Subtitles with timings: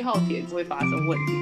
[0.00, 1.32] 七号铁会发生问题，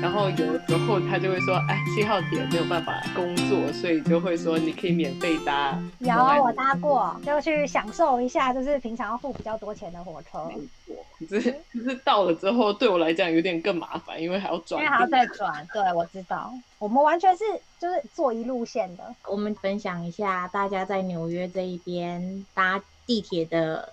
[0.00, 5.76] 然后有时候他就会说，哎，七号铁没有办法工作，所以就会说你可以免费搭。
[5.98, 10.48] 有，我搭过，就去享受一下，就是平常要付比较多钱的火车。
[10.48, 10.54] 没
[10.86, 15.66] 错，只是只是到了之后，对我来讲有点更麻烦，因为还要转，因为还要再转。
[15.72, 17.42] 对，我知道，我们完全是
[17.80, 19.12] 就是坐一路线的。
[19.26, 23.92] 我们分享一下大家在纽约这一边搭地铁的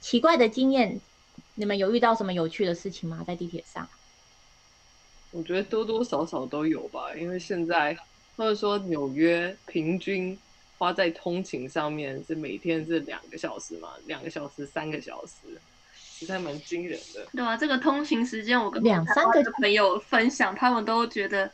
[0.00, 0.98] 奇怪的经验。
[1.54, 3.24] 你们有遇到什么有趣的事情吗？
[3.26, 3.88] 在地铁上？
[5.30, 7.96] 我觉得多多少少都有吧，因为现在
[8.36, 10.38] 或者说纽约平均
[10.78, 15.60] 花在通勤上面是每天是两个小时嘛，两个小时、三个小时，
[15.94, 17.26] 实在蛮惊人的。
[17.32, 21.50] 对啊，这个通勤时间我跟两三个朋友分享，他们都觉得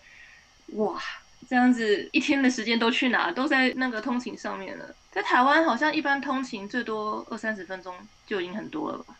[0.75, 1.01] 哇，
[1.49, 3.31] 这样子一天的时间都去哪？
[3.33, 4.95] 都在那个通勤上面了。
[5.11, 7.95] 在台湾好像一般通勤最多二三十分钟
[8.27, 9.17] 就已经很多了吧。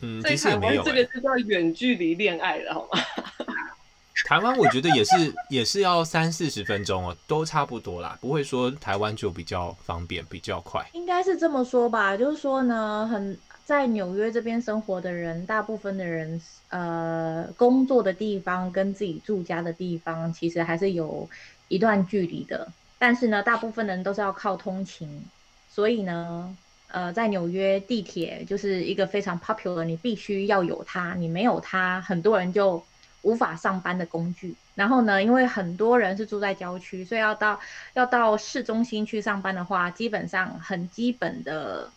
[0.00, 0.90] 嗯，其实没有、欸。
[0.90, 3.00] 这个就叫远距离恋爱了，好吗？
[4.26, 10.84] 台湾我觉得也是，也是要三四十分钟哦，都差不多啦，不会说台湾就比较方便、比较快。
[10.92, 21.28] 应该是这么说吧，就是说呢，很在纽约这边生活的人，大部分的人，呃，工作的地方跟自己住家的地方，其实还是有
[21.68, 22.68] 一段距离的。
[22.98, 25.24] 但是呢，大部分人都是要靠通勤，
[25.70, 26.54] 所以呢。
[26.88, 32.82] 呃，在纽约地铁就是一个非常 popular，你必须要有它，你没有它，很多人就
[33.22, 34.54] 无法上班的工具。
[34.74, 37.60] 然后呢，因为很多人是住在郊区，所以要到
[37.92, 41.90] 要到市中心去上班的话，基本上很基本的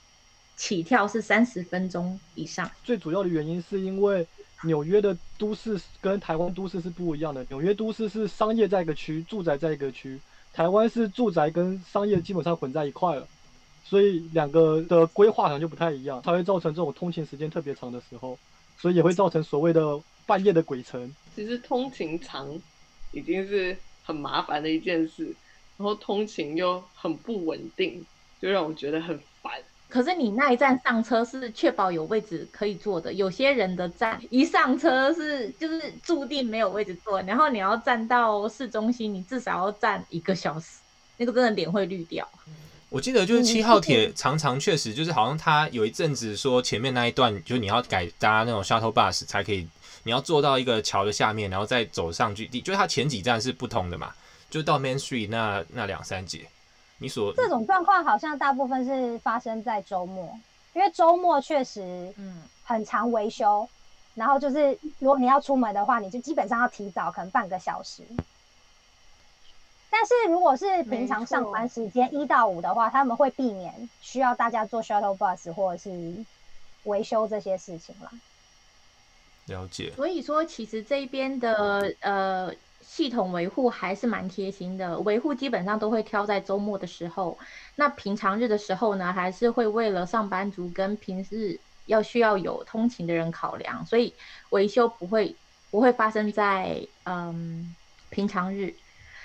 [0.58, 2.69] 起跳是三十分钟以上。
[2.84, 4.28] 最主要的原因是因为
[4.64, 10.19] 纽约的都市跟台湾都市是不一样的，纽约都市是商业在一个区，住宅在一个区，
[10.52, 13.25] 台湾是住宅跟商业基本上混在一块了。
[13.84, 18.38] 所以两个的规划可能就不太一样，才会造成这种通勤时间特别长的时候，
[18.78, 21.14] 所以也会造成所谓的半夜的鬼城。
[21.36, 22.48] 其实通勤长
[23.12, 25.25] 已经是很麻烦的一件事，
[25.78, 28.06] 然后通勤又很不稳定，
[28.41, 29.52] 就让我觉得很烦。
[29.90, 40.80] 可是你那一站上车是确保有位置可以坐的，有些人的站一上车是就是注定没有位置坐，然后你要站到市中心，你至少要站一个小时，
[41.18, 42.25] 那个真的脸会绿掉。
[42.91, 49.66] 我记得就是七号铁常常确实就是好像他有一阵子说前面那一段就是你要改搭那种 shuttle bus 才可以，
[50.03, 52.46] 你要坐到一个桥的下面，然后再走上去。
[52.47, 54.13] 就是它前几站是不同的嘛，
[54.50, 56.46] 就到 Main Street 那那两三节，
[56.97, 60.38] 你所这种状况好像大部分是发生在周末，
[60.73, 63.66] 因为周末确实嗯很常维修，
[64.16, 68.03] 然后就是如果你要出门的话，你就基本上要提早可能半个小时。
[69.94, 76.16] 但是如果是平常上班时间一到五的话，他们会避免需要大家坐 shuttle bus 或者是
[76.85, 78.09] 维修这些事情啦。
[79.47, 79.91] 了解。
[79.96, 87.38] 所以说，其实这边的呃系统维护还是蛮贴心的，维护基本上都会挑在周末的时候。
[87.75, 94.13] 那平常日的时候呢，还是会为了上班族跟平日要需要有通勤的人考量，所以
[94.52, 95.35] 维修不会
[95.69, 97.75] 不会发生在嗯
[98.09, 98.73] 平常日。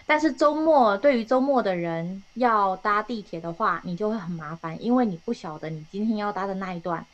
[0.06, 7.04] 但是周末对于周末的人要搭地铁的话，你就会很麻烦，因为你不晓得你今天要搭的那一段，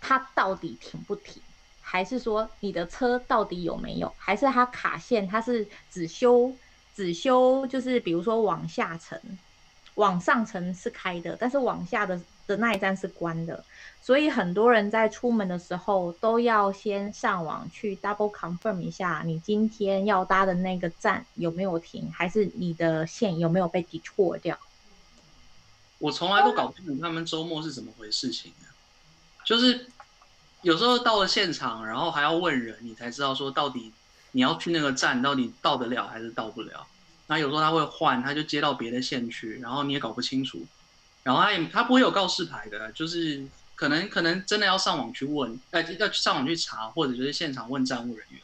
[0.00, 1.42] 它到底停不停，
[1.80, 6.52] 还是说你的车到底有没有，还是它卡线，它是只修
[6.94, 9.18] 只修，就是比如说往下层，
[9.94, 13.64] 往上层是开的，但是往下的的那一站是关的。
[14.02, 24.58] 所以很多人在出门的时候都要先上网去 double confirm 一下，你今天要搭的那个站有没有停，还是你的线有没有被 detour 掉？
[25.98, 28.72] 我从来都搞不清楚他们周末是怎么回事情啊，
[29.44, 29.86] 就是
[30.62, 33.92] 有时候到了现场，然后还要问人，你才知道说到底
[34.32, 36.86] 你要去那个站到底到得了还是到不了。
[37.26, 40.66] 那有时候他会换，他就接到别的线去，然后你也搞不清楚，
[41.22, 43.46] 然后他也他不会有告示牌的，就是。
[43.80, 48.38] 可能可能真的要上网去问，呃，要上网去查，或者就是现场问站务人员，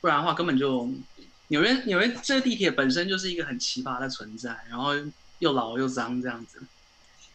[0.00, 0.88] 不然的话根本就
[1.48, 4.92] 纽约纽约这个地铁本身就是一个很奇葩的存在，然后
[5.40, 6.62] 又老又脏这样子，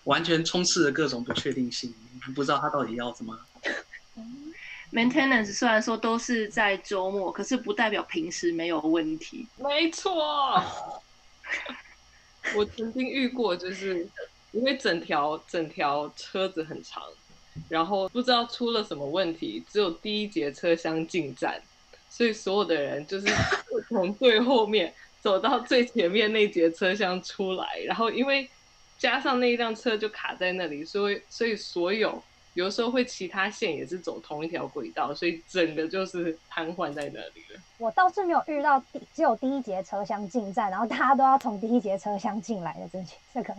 [0.05, 1.93] 完全充斥着各种不确定性，
[2.33, 3.37] 不知道他到底要怎么。
[4.93, 9.45] Maintenance 虽然说都是在周末，可是不代表平时没有问题。
[9.57, 10.63] 没错，
[12.55, 14.07] 我曾经遇过，就是。
[14.57, 17.03] 因为整条整条车子很长，
[17.69, 21.61] 然后不知道出了什么问题，只有第一节车厢进站，
[22.09, 23.27] 所以所有的人就是
[23.87, 28.49] 从最后面走到最前面那节车厢出来，然后因为
[28.97, 32.21] 加上那一辆车就卡在那里，所以所以所有
[32.55, 37.61] 有时候会其他线也是走同一条轨道，所以整个就是瘫痪在那里了。
[37.77, 43.05] 我倒是没有遇到第只有第一节车厢进站，然后大家都要从第一节车厢进来的这
[43.35, 43.53] 这个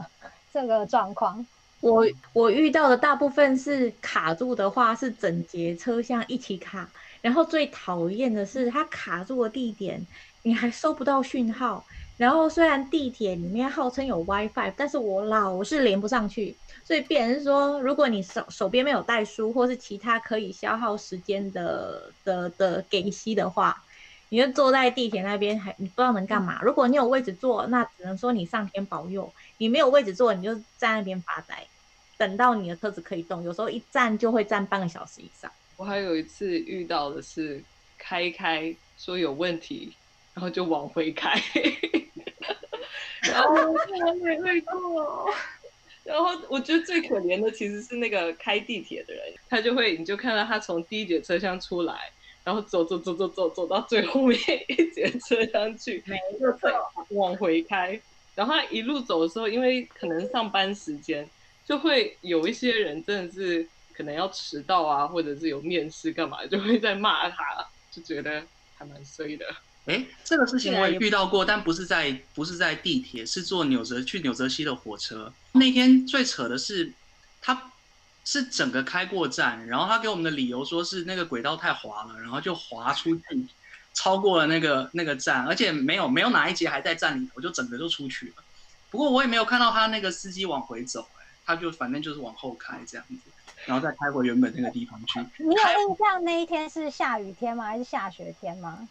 [0.60, 1.46] 这个状况。
[1.81, 6.88] 我我遇到的大部分是卡住的话，是整节车厢一起卡。
[7.20, 10.05] 然后最讨厌的是，它卡住的地点，
[10.43, 11.84] 你还收不到讯号。
[12.16, 16.56] 然后虽然地铁里面号称有 WiFi，但是我老是连不上去。
[16.82, 23.84] 所以变成说，如果你手手边没有带书，或是其他可以消耗时间的的的给息的话，
[24.31, 26.60] 你就坐在地铁那边，还你不知道能干嘛。
[26.62, 31.66] 如果你有位置坐，那只能说你上天保佑；你没有位置坐，你就在那边发呆，
[32.16, 33.43] 等到你的车子可以动。
[33.43, 35.50] 有时候一站就会站半个小时以上。
[35.76, 37.62] 我还有一次遇到的是
[37.99, 39.93] 开开说有问题，
[40.34, 41.40] 然后就往回开。
[43.22, 45.28] 然后我没遇过，
[46.05, 52.10] 然后我觉得最可怜的其实是那个开地铁的人，他就会，你就看到他从第一节车厢出来，
[52.44, 54.38] 然后走走走走走走到最后面
[54.69, 56.72] 一节车厢去，每一个车
[57.10, 58.00] 往回开。
[58.38, 61.29] 然后他一路走的时候，因为可能上班时间，
[61.67, 68.44] 就会有一些人真的是可能要迟到啊，或者是有面试干嘛，就会在骂他，就觉得
[68.76, 69.44] 还蛮衰的。
[69.87, 75.32] 哎，这个事情我也遇到过，但不是在不是在地铁，是坐纽泽去纽泽西的火车。
[75.50, 76.93] 那天最扯的是，
[77.41, 77.73] 他
[78.25, 83.46] 是整个开过站，然后他给我们的理由说是那个轨道太滑了，然后就滑出去，
[83.99, 88.35] 超过了那个那个站，而且没有没有哪一节还在站里我，就整个就出去了。
[88.91, 93.31] 不过我也没有看到他那个司机往回走，哎，他就反正就是往后开这样子，
[93.67, 95.19] 然后再开回原本那个地方去。
[95.43, 97.65] 你有印象那一天是下雨天吗？
[97.65, 98.89] 还是下雪天吗？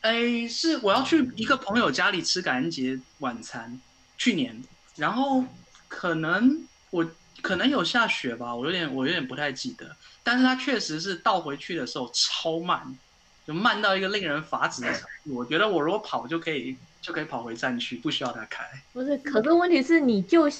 [0.00, 3.80] 哎，是我要去一个朋友家里吃感恩节晚餐，
[4.18, 4.60] 去年，
[4.96, 5.44] 然后
[5.86, 7.08] 可能我
[7.40, 9.94] 可能有下雪吧，我有点我有点不太记得，
[10.24, 12.98] 但是他确实是倒回去的时候超慢，
[13.46, 15.34] 就慢到一个令人发指的程度。
[15.34, 18.64] 我觉得我如果跑就可以就可以跑回站区，不需要他开。
[18.92, 20.54] 不是，可是问题是你就你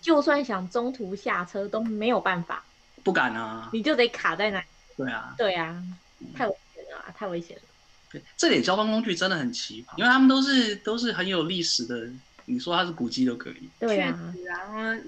[0.00, 2.64] 就算想中途下车都没有办法，
[3.02, 4.62] 不敢啊，你就得卡在那。
[4.96, 5.82] 对啊，对啊，
[6.36, 7.62] 太危险了，太危险了。
[8.10, 12.10] 对，这点交通工具真的很奇葩，因为他们都是都是很有历史的，
[12.44, 13.68] 你说它是古迹都可以。
[13.78, 15.02] 对啊，然后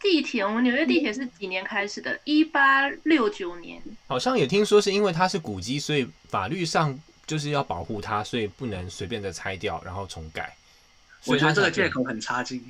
[0.00, 2.18] 地铁，我们纽约地铁是几年开始的？
[2.24, 3.80] 一八六九年。
[4.08, 10.56] 好像也听说是因为它是古迹，所以法律上就是要保护它，所以不能随便的拆掉然后重盖。
[11.26, 12.64] 我觉得这个借口很差劲。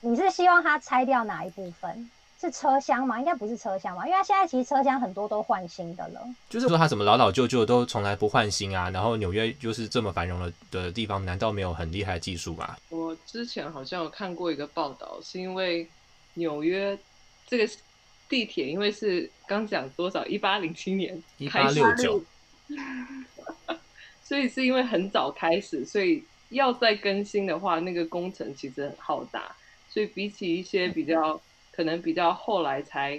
[0.00, 2.10] 你是希望它拆掉哪一部分？
[2.40, 3.20] 是车厢吗？
[3.20, 6.20] 应该不是车厢吧，因为它现在其实车厢很多都换新的了。
[6.48, 8.90] 就是说它怎么老老旧旧都从来不换新啊？
[8.90, 12.76] 然后纽约就是这么繁荣的的地方，难道没有很厉害的技术吗？
[12.88, 15.88] 我之前好像有看过一个报道，是因为
[16.34, 16.98] 纽约
[17.46, 17.72] 这个
[18.28, 22.24] 地铁，因为是刚讲多少一八零七年一八六九，
[24.22, 29.54] 所以是因为很早开始，所以要再更新的话，那个工程其实很浩大，
[29.88, 31.40] 所以比起一些比较。
[31.74, 33.18] 可能比较后来才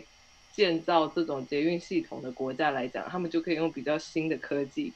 [0.54, 4.94] 建造这种捷运系统的国家来讲，他们就可以用比较新的科技，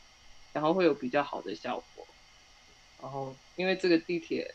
[0.54, 2.06] 然后会有比较好的效果。
[3.02, 4.54] 然后因为这个地铁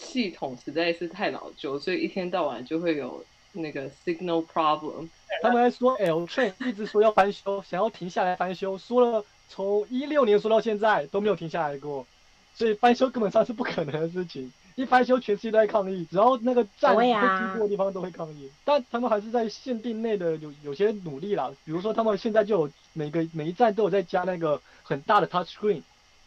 [0.00, 5.08] 系统实在是太老旧，所以一天到晚就会有那个 signal problem。
[5.42, 12.06] 他们还说 L train 一直说要翻修，想要停下来翻修，说了从一六年说到现在都没有停下来过，
[12.54, 14.50] 所以翻修根本上是不可能的事情。
[14.76, 18.48] 一翻修，全世界都在抗议，只要那个站会经过的地方都会抗议。
[18.48, 25.82] 啊、但他们还是在限定内的有有些努力啦，比如说他们现在就有每个每一站都有在加那个很大的 touch screen，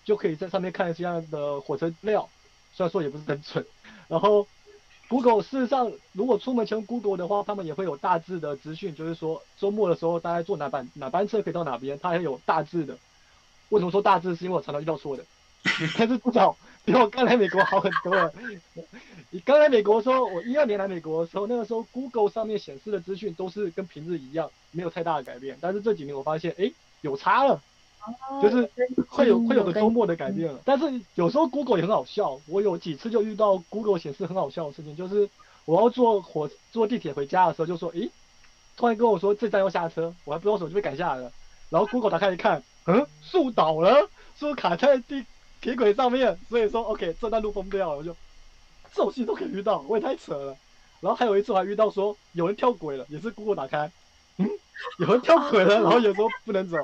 [0.06, 2.30] 就可以在上面看这样的火车资料，
[2.74, 3.66] 虽然说也不是很准。
[4.08, 4.48] 然后
[5.08, 12.98] Google 事实上如果出门前 Google 的话，他们也会有大致的资讯，就是说周末的时候大概坐哪班哪班车可以到哪边，它也有大致的。
[13.70, 14.36] 为什么说大致？
[14.36, 15.24] 是因为我常常遇到错的，
[15.98, 16.56] 但是至少。
[16.86, 18.30] 比我刚来美国好很多了。
[19.30, 25.58] 你刚来美国的时候，我一二年来美国的时候，那个时候 Google 上面显示的资讯都是跟平日一样，没有太大的改变。
[25.62, 27.62] 但是这几年我发现，哎，有差了，
[28.42, 28.70] 就是
[29.08, 30.60] 会有会有个周末的改变了。
[30.66, 35.30] 但是有时候 Google 也很好笑，我有几次就遇到 Google 显示很好笑的事情，就是
[35.66, 38.10] 我要坐火坐地铁回家的时候，就说，诶，
[38.78, 41.32] 突然跟我说这站要下车，我还不知道什么就被赶下来了。
[41.70, 45.26] 然后 Google 打开一看，嗯，树倒了，树卡在地。
[45.62, 48.14] 铁轨上面，所以说 OK，这段路封掉了，我就
[48.94, 50.58] 这种事情都可以遇到，我也太扯了。
[51.00, 53.90] 然后还有一次我还遇到说有人跳轨了，也是 Google 打开，
[54.36, 54.50] 嗯，
[55.00, 56.78] 有人跳轨了，然后有时候不能走。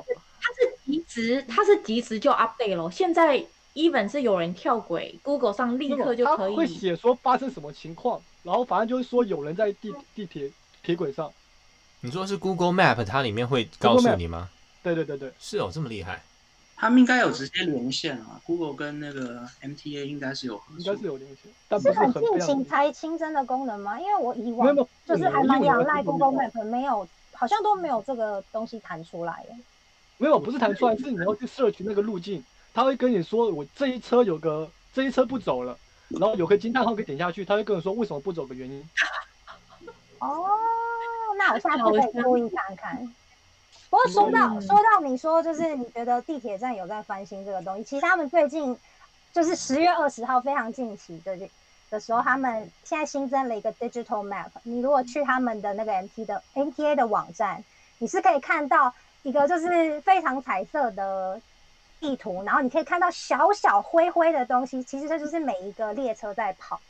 [1.10, 2.90] 它是即时，它是即时就 update 了。
[2.90, 6.54] 现在 even 是有人跳轨，Google 上立刻就可以。
[6.54, 10.50] 会写说发生什么情况，然后反正就是说有人在地地铁
[10.82, 11.32] 铁轨上，
[12.00, 14.48] 你说是 Google Map，它里面会告诉你吗？
[14.82, 16.22] 对对对对，是哦，这么厉害。
[16.76, 24.00] 他们应该有直接连线啊，Google 跟那个 MTA 应该是有，应该是有连线，但是很近情才清真的功能吗？
[24.00, 24.74] 因为我以往
[25.06, 29.44] 就是还蛮仰赖 Google Map，没有，好像都没有这个东西弹出来。
[30.20, 38.86] 没有，不是弹出来，是你要去社群那个路径，他会跟你说，我这一车有个这一车不走了，然后有个惊叹号可以点下去，他会跟你说为什么不走的原因。
[40.18, 40.46] 哦，
[41.38, 43.14] 那我下次可以注意看看。
[43.88, 48.78] 不过说到、嗯、说到你说，就是你觉得地铁站有在翻新这个东西，其实他们最近
[49.32, 51.38] 就是十月二十号非常近期的
[51.88, 54.50] 的时候，他们现在新增了一个 digital map。
[54.64, 57.64] 你如果去他们的那个 MT 的 MTA 的网站，
[57.98, 61.40] 你是可以看到一个就是非常彩色的
[61.98, 66.80] 地图，然后你可以看到小小灰灰的东西，其实这就是每一个列车在跑。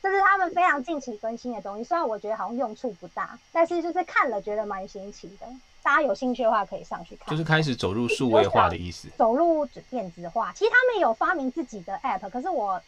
[0.00, 5.46] 这是他们非常近期更新的东西，虽然我觉得好像用处不大，但是就是看了觉得蛮新奇的。
[5.82, 7.28] 大家有兴趣的话，可以上去看。
[7.30, 10.52] 就是开始走入数位化的意思，走入电子化。
[10.54, 12.80] 其实他们有发明自己的 app，可是我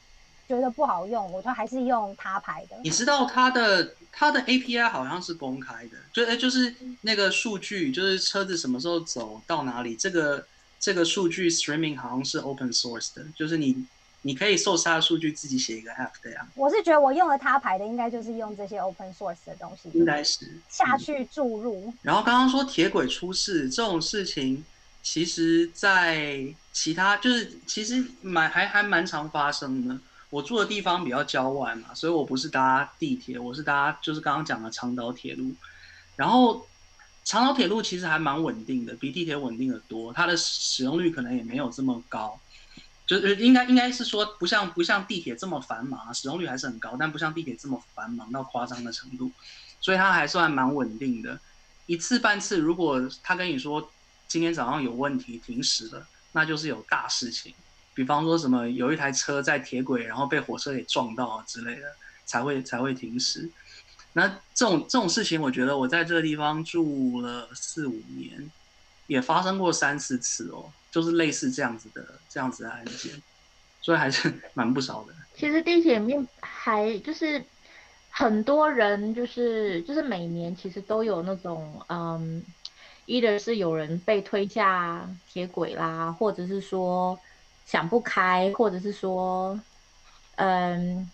[0.51, 2.77] 觉得不好用，我就还是用他牌的。
[2.83, 10.45] 你知道他的他的 API 好像是公开的，就诶就是那个数据，就是车子什么时候走到哪里，这个
[10.81, 13.87] 这个数据 streaming 好像是 open source 的，就是你。
[14.23, 16.47] 你可以搜它的数据，自己写一个 app 的呀。
[16.55, 21.87] 我是觉得我用了他牌的，应该就是用这些 open source 的东西，应该是下去注入。
[21.87, 24.63] 嗯、然后刚刚说铁轨出事这种事情，
[25.03, 29.99] 其实，在其他就是其实蛮还还蛮常发生的。
[30.31, 35.55] 我住的地方比较郊外嘛，所以我不是搭地铁，我是搭就是刚刚讲的长岛铁路。
[36.17, 36.67] 然后
[37.25, 42.41] 长岛铁路其实还蛮稳定的，比地铁稳定的多，它的使用率可能也没有这么高。
[43.07, 49.33] 就是应该应该是说，不像不像地铁这么繁忙，使用率还是很高，但不像地铁这么繁忙到夸张的程度，
[49.81, 51.41] 所以它还算蛮稳定的。
[51.87, 53.91] 一次半次，如果他跟你说
[54.29, 57.53] 今天早上有问题停驶了，那就是有大事情。
[57.95, 61.87] 比方说什么有一台车在铁轨，然后被火车给撞到之类的，
[62.25, 63.51] 才会才会停驶。
[64.13, 68.51] 那这种这种事情，我觉得我在这个地方住了四五年，
[69.07, 70.73] 也发生过三四次哦。
[70.93, 73.13] 就是类似这样子的这样子的案件，
[73.81, 75.15] 所以还是 蛮不少的。
[75.37, 77.41] 其实地铁面还就是
[78.11, 82.43] 很多人，就是就是每年其实都有那种嗯
[83.07, 87.17] 一的是有人被推下铁轨啦，或者是说
[87.71, 89.61] 想不开，或者是说
[90.37, 91.09] 嗯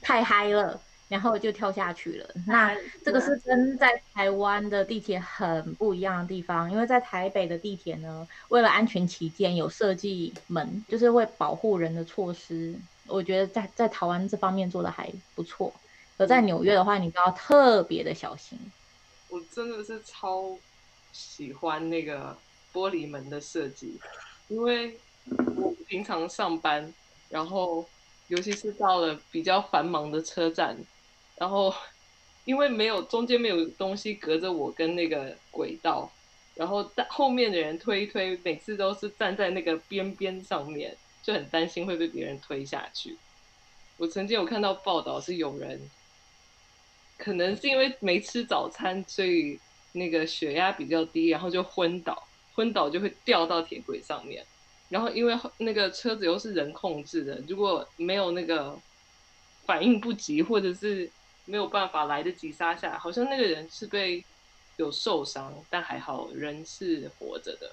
[0.00, 0.80] 太嗨了。
[1.10, 2.30] 然后就跳下去了。
[2.46, 2.72] 那
[3.04, 12.76] 这个是跟在台湾的地铁很不一样的地方，因为在台北的地铁呢，为了安全起见，有设计门，就是会保护人的措施。
[13.08, 15.74] 我觉得在在台湾这方面做的还不错。
[16.16, 18.56] 而在纽约的话，你都要特别的小心。
[19.30, 20.56] 我真的是超
[21.10, 22.38] 喜欢那个
[22.72, 23.98] 玻璃门的设计，
[24.46, 25.00] 因为我
[25.86, 26.92] 平常上班，
[27.28, 27.84] 然后
[28.28, 30.76] 尤其是到了比较繁忙的车站。
[31.36, 31.74] 然后，
[32.44, 36.10] 因为没有中间没有东西隔着我跟那个轨道，
[36.54, 43.16] 然后后面的人推一推，每次都是站在那个边边上面，就很担心会被别人推下去。
[43.96, 45.80] 我曾经有看到报道是有人，
[47.18, 49.58] 可能是因为没吃早餐，所以
[49.92, 54.44] 那个血压比较低，然后就昏倒，昏倒就会掉到铁轨上面。
[54.90, 58.76] 然后因为那个车子又是人控制的，如果没有那个
[59.64, 61.08] 反应不及，或者是
[61.46, 64.22] 没有办法来得及刹下，好像那个人是被
[64.76, 67.70] 有受伤，但还好人是活着的。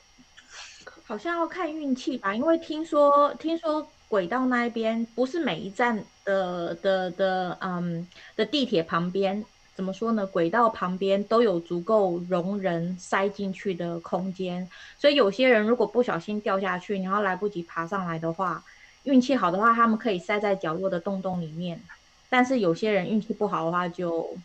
[1.05, 9.43] 好像要看运气吧，因为听说听说轨道那一边不是每一站的的的嗯的地铁旁边，
[9.77, 10.25] 怎么说呢？
[10.25, 14.67] 轨道旁边都有足够容人塞进去的空间，
[14.97, 18.63] 所以有些人如果不小心掉下去，然后来不及爬上来的话，
[19.03, 21.79] 运气好的话，他们可以塞在角落的洞洞里面。
[22.27, 24.35] 但是有些人运气不好的话就，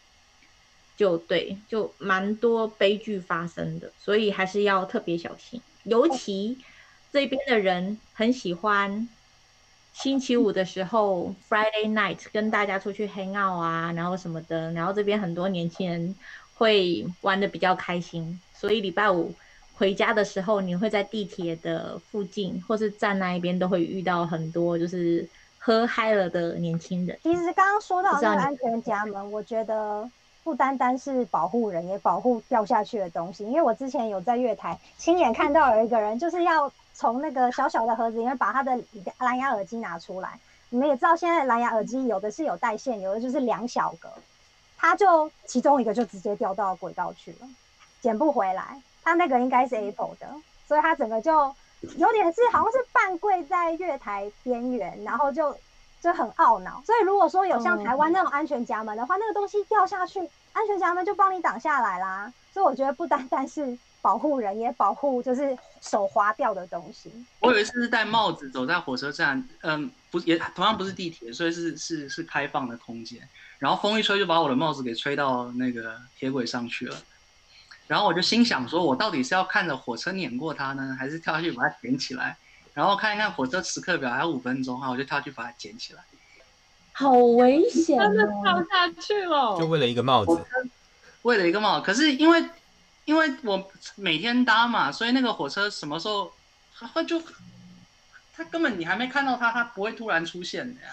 [0.98, 5.58] 就对，就蛮多悲剧发生的，所以还是要特别小心。
[5.84, 6.58] 尤其
[7.10, 9.08] 这边的人很喜欢
[9.92, 16.14] 星期五的时候，Friday night 跟大家出去 hang out 啊，然后什么的，然后这边很多年轻人
[16.54, 19.34] 会玩的比较开心，所以礼拜五
[19.74, 25.28] 回家的时候，你会在地铁的附近或是站那一边都会遇到很多就是。
[25.64, 30.10] 喝嗨了的年轻人，其实刚刚说到那个安全家门，我觉得
[30.44, 33.44] 不单单是保护人，也保护掉下去的东西。
[33.46, 38.78] 因为我之前有在月台亲眼看到有一个人，就是要从那个小小的盒子里面把他的
[39.18, 40.38] 蓝牙耳机拿出来。
[40.70, 44.08] 你们也知道，现在蓝牙耳机有的是有带线，有的就是两小格。
[44.78, 47.48] 他就其中一个就直接掉到轨道去了，
[48.00, 48.80] 捡不回来。
[49.04, 50.26] 他那个应该是 Apple 的，
[50.66, 51.54] 所以他整个就
[51.98, 55.56] 有点是好像是半跪在月台边缘，然后就
[56.02, 56.82] 就很懊恼。
[56.84, 60.18] 所以如果说有像台湾那种安全夹门的话，那个东西掉下去，
[60.52, 62.30] 安全夹门就帮你挡下来啦。
[62.52, 67.10] 所以我觉得不单单是保护人，也保护就是手滑掉的东西。
[67.40, 73.26] 我有一次是戴帽子走在火车站，嗯，不也同样不是地铁，所以是是是开放的空间。
[73.58, 76.96] 然后风一吹就把我的帽子给吹到那个铁轨上去了。
[77.86, 82.36] 然后我就心想说，我到底是要看着火车碾过它呢，还是跳下去把它捡起来？
[82.74, 86.02] 然后看一看火车时刻表，还有五分钟，哈我就跳去把它捡起来。
[86.94, 88.08] 好危险哦！
[88.08, 90.44] 真的跳下去了，就为了一个帽子。
[91.22, 92.44] 为了一个帽子，可是因为
[93.04, 96.32] 因为我每天搭嘛，所以那个火车什么时候
[96.74, 97.22] 它就
[98.34, 100.88] 它根本你还没看到它，它不会突然出现的呀，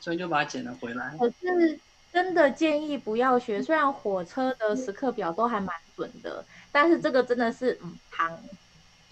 [0.00, 1.16] 所以就把它捡了回来。
[1.18, 1.80] 可是
[2.12, 8.38] 真的建议不要学，虽然火车的时刻表都还蛮准的，但是这个真的是嗯，糖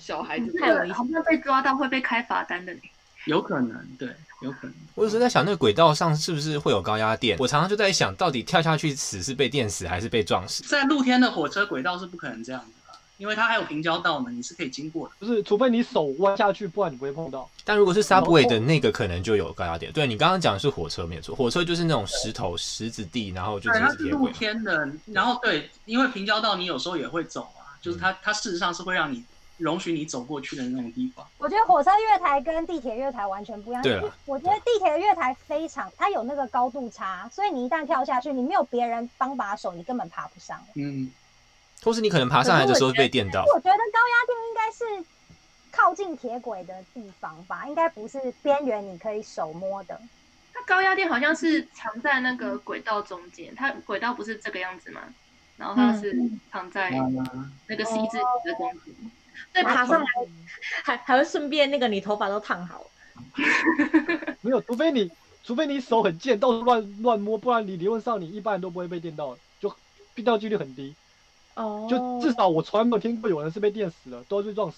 [0.07, 2.73] 小孩子太危险，好像被抓到会被开罚单的。
[3.25, 4.09] 有可能，对，
[4.41, 4.73] 有可能。
[4.95, 7.37] 我有时候在想，那个轨道上是不是会有高压电？
[7.41, 10.63] 我常常就在想，到底跳下去死是被电死还是被撞死？
[10.63, 15.15] 在露天的火车轨道是不可能这样子的，因为它还有平交道呢，你是可以经过的。
[15.19, 17.51] 不是，除非你手弯下去，不然你不会碰到。
[17.65, 19.91] 但如果是 subway 的那个，可能就有高压电。
[19.91, 23.97] 对，你刚刚讲的是火车没错，火车就是那种石头、石子地，然后就是铁轨。
[23.97, 29.25] 它是露天的，然后对，因为平交道你有时候也会走啊，就是它它事实上是会让你。
[29.59, 33.83] 容许你走过去的那种地方，我觉得火车月台跟地铁月台完全不一样。
[33.83, 40.63] 对，我觉得地铁月台非常，它有那个高度差，所以你一旦跳下去，你没有别人帮把手，你根本爬不上。
[40.75, 41.11] 嗯，
[41.83, 43.43] 或是你可能爬上来的时候被电到。
[43.55, 45.09] 我觉得高压电应该是
[45.71, 49.99] 靠近铁轨的地方吧，应该不是边缘你可以手摸的。
[50.53, 55.01] 它高压电好像是藏在那个轨道中间，它轨道不是这个样子吗？
[55.57, 56.15] 然后它是
[56.53, 56.91] 藏在
[57.67, 58.77] 那个 C 字形的中间。
[59.01, 59.11] 嗯
[59.53, 60.07] 再爬上来，
[60.85, 62.85] 还还会顺便那个你头发都烫好。
[64.43, 65.11] 没有，除非你
[65.43, 69.75] 除非你手很贱，到处乱乱摸，不然你理论上你一般人都不会被电到，就
[70.15, 70.95] 电到几率很低。
[71.55, 74.77] 哦，就至少我从来没有听过有人是被电死的，都是被撞死。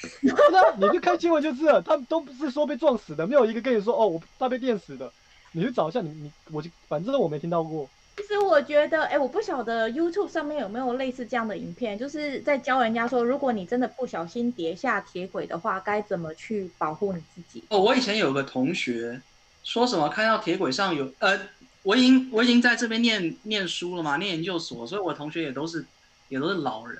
[0.22, 5.10] 真的，你去看新闻就知道，他们都不是说被撞死的，没有一个跟你说哦，我他被电死的。
[5.52, 7.88] 你去找一下你你我就反正我没听到过。
[8.18, 17.62] 其实我觉得，哎，我不晓得 YouTube 上面有没有类似这样的影片，就是在教人家说，如果你真的不小心跌下铁轨的话，该怎么去保护你自己。
[17.68, 19.22] 哦，我以前有个同学
[19.62, 21.38] 说什么看到铁轨上有，呃，
[21.84, 25.86] 我已经我已经在这边念念书了嘛，念研究所，所以我同学也都是
[26.28, 26.98] 也都是老人。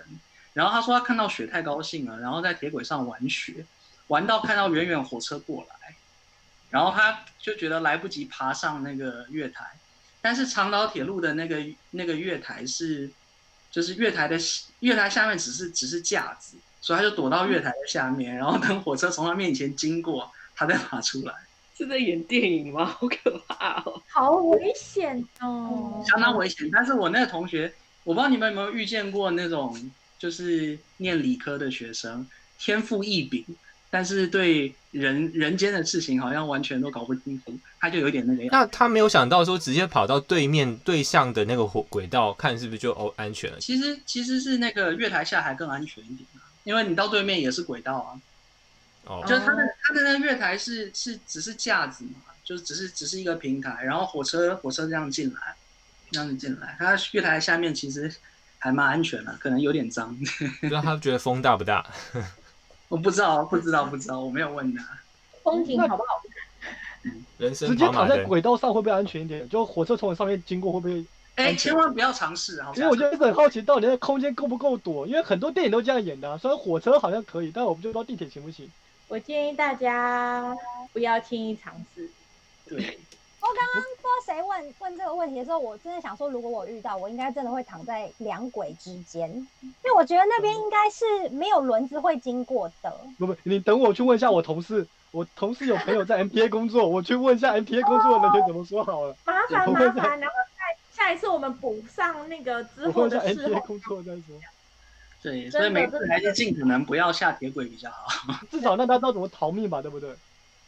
[0.52, 3.66] 然后他说他看到雪太高兴了，然后在铁轨上玩雪，
[4.06, 5.96] 玩到看到远远火车过来，
[6.70, 9.64] 然后他就觉得来不及爬上那个月台。
[10.20, 13.10] 但是长岛铁路的那个那个月台是，
[13.70, 14.36] 就是月台的
[14.80, 21.34] 月台下面只是只是架子，所以他就躲到月台的下面，然后等火车从他面前经过，他再爬出来。
[21.76, 22.84] 是在演电影吗？
[22.84, 24.02] 好可怕哦！
[24.08, 26.04] 好危险哦！
[26.04, 26.68] 相当危险。
[26.72, 32.26] 但是我那个同学，我不知道你们有没有遇见过那种，就是念理科的学生，
[32.58, 33.46] 天赋异禀。
[33.90, 38.48] 但是对人人间的事情好像完全都搞不清楚，他就有点那个样。
[38.52, 43.58] 那他没有想到说直接跑到对面对向的那个火轨道看是不是就哦安全了？
[43.60, 46.26] 其实其实是那个月台下还更安全一点，
[46.64, 48.20] 因为你到对面也是轨道啊。
[49.04, 49.24] 哦。
[49.26, 55.54] 就是他的他的那个月台是是只是架子嘛，就是只是只是一个平台，然后火车火车这样进来，
[56.10, 58.14] 这样子进来，他月台下面其实
[58.58, 60.14] 还蛮安全的，可能有点脏。
[60.60, 61.86] 不知道他觉得风大不大？
[62.88, 64.84] 我不知道，不知道，不知道，我没有问他。
[65.42, 66.20] 风景好不好
[67.02, 67.12] 看？
[67.38, 69.48] 人生直接躺在轨道上会不会安全一点？
[69.48, 71.04] 就火车从我上面经过会不会？
[71.36, 72.72] 哎，千万不要尝试啊！
[72.74, 75.06] 其实我就一直很好奇，到底那个空间够不够躲？
[75.06, 76.36] 因为很多电影都这样演的啊。
[76.36, 78.68] 虽然火车好像可以，但我不知道地铁行不行。
[79.06, 80.52] 我建议大家
[80.92, 82.10] 不要轻易尝试。
[82.68, 82.98] 对。
[83.48, 89.30] 我刚刚不知道谁问问这个问题的时候，我真的想说，如果我遇到，我应该真的会躺在两轨之间，
[89.62, 92.94] 因为我觉得那边应该是没有轮子会经过的。
[93.18, 99.16] 不不，你等我去问一下我同事，我同事有朋友在 MPA 工作，我去问一下 MPA 工作的人员怎么说好了。
[99.24, 100.36] 麻烦麻烦，然后
[100.92, 103.54] 下下一次我们补上那个之后的事后。
[103.54, 104.22] MTA 工作再说。
[105.20, 110.10] 对，所以每次还是尽可能不要下铁轨比较好， 至少让他知道怎么逃命吧，对不对？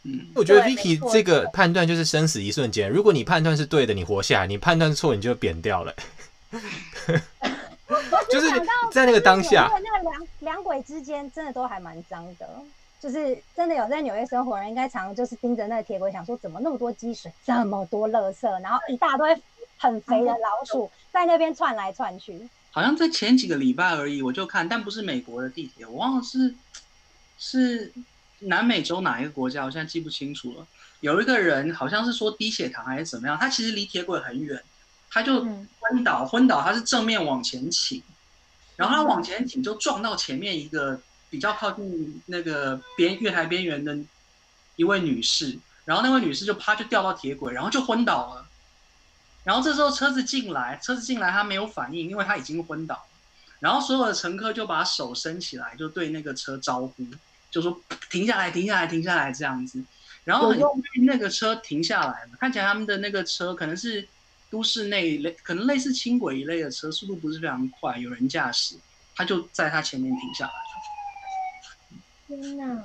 [0.04, 2.90] 嗯，我觉得 Vicky 这个判断就是生死一瞬间。
[2.90, 5.94] 如果你判断是对的，你活下来；你判断错，你就扁掉了。
[8.30, 8.48] 就是
[8.92, 12.48] 在那个当下，那个两两轨之间真的都还蛮脏的。
[13.00, 19.34] 就是真的有在纽约生活人，应该常就是盯着那个铁轨，想说怎么那么多积水，这么多垃圾，然后一大堆
[19.78, 22.48] 很肥的老鼠在那边窜来窜去。
[22.70, 26.54] 好像在前几个礼拜而已，我就看，但不是美国的地铁，我忘了是
[27.38, 27.90] 是
[28.40, 30.66] 南美洲哪一个国家，我现在记不清楚了。
[31.00, 34.62] 有一个人好像是说低血糖还是怎么样，他其实离铁轨很远，
[35.11, 35.42] 他就
[35.81, 38.03] 昏倒，昏倒，他是正面往前倾，
[38.76, 41.00] 然后他往前倾就撞到前面一个
[41.31, 43.96] 比较靠近那个边月台边缘的
[44.76, 48.46] 一位女士，然后那位女士就啪就掉到铁轨，然后就昏倒了。
[49.44, 53.07] 然后这时候车子进来，车子进来，他没有反应，因为他已经昏倒。
[53.59, 57.07] 然后所有的乘客就把手伸起来，就对那个车招呼，
[57.50, 59.82] 就说停下来，停下来，停下来这样子。
[60.24, 60.54] 然后
[61.02, 64.06] 那个车停下来了，看起来他们的那个车可能是
[64.50, 68.76] 都市内类，可能类似轻轨一类的车，速度不是非常快，有人驾驶，
[69.14, 72.42] 他就在他前面停下来了。
[72.42, 72.84] 天哪！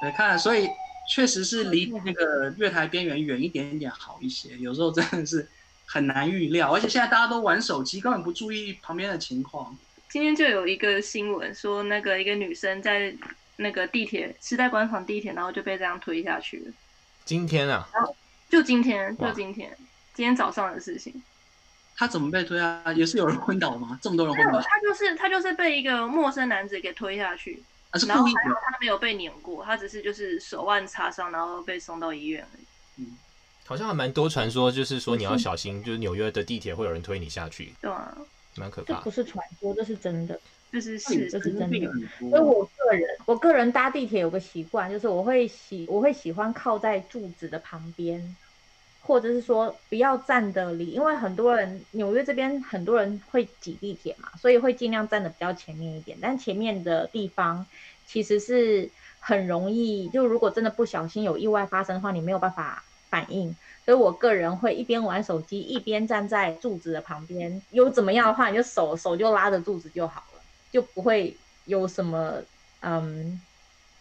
[0.00, 0.68] 对，看，所以
[1.12, 5.48] 确实是离那个月台边缘远一点点好一些，有时候真的是。
[5.92, 9.76] 很难预料，而且现在大家都玩手机，根本不注意旁边的情况。
[10.08, 13.12] 今天就有一个新闻说，那个一个女生在
[13.60, 16.72] 那个地铁时代广场地铁，然后就被这样推下去了。
[17.24, 17.88] 今天啊？
[18.48, 19.76] 就今天，就今天，
[20.14, 21.22] 今天早上的事情。
[21.96, 22.82] 他怎么被推啊？
[22.94, 23.98] 也是有人昏倒吗？
[24.02, 24.60] 这么多人昏倒？
[24.60, 28.40] 他就是他就是被一个陌生男子给推下去，啊、是故意的。
[28.44, 32.64] 然后她没有被碾过，他只是就是手腕擦伤，然后被送到医院而已。
[33.02, 33.16] 嗯。
[33.66, 38.16] 好像还蛮多传说，就是说你要小心，就是纽约的地铁会有人推你下去，对啊，
[38.56, 38.94] 蛮可怕。
[38.94, 40.40] 这不是传说，这是真的，
[40.72, 41.92] 这是是，这是真的。
[42.18, 48.36] 所以我个人，我个人搭地铁有个习惯，就是我会喜我会喜欢靠在柱子的旁边，
[49.02, 56.18] 或者是说不要站的离，因为很多人纽约这边很多人会挤地铁嘛，所以会尽量站的比较前面一点。
[56.20, 57.66] 但前面的地方
[58.06, 62.82] 其实是很容易，就如果真的不小心有意外发生的话，你没有办法。
[63.10, 67.60] 反应，所以我个人会一边玩手机，一边站在柱子的旁边。
[67.72, 70.39] 有怎么样的话，你就手手就拉着柱子就好了，
[70.70, 72.34] 就不会有什么
[72.80, 73.40] 嗯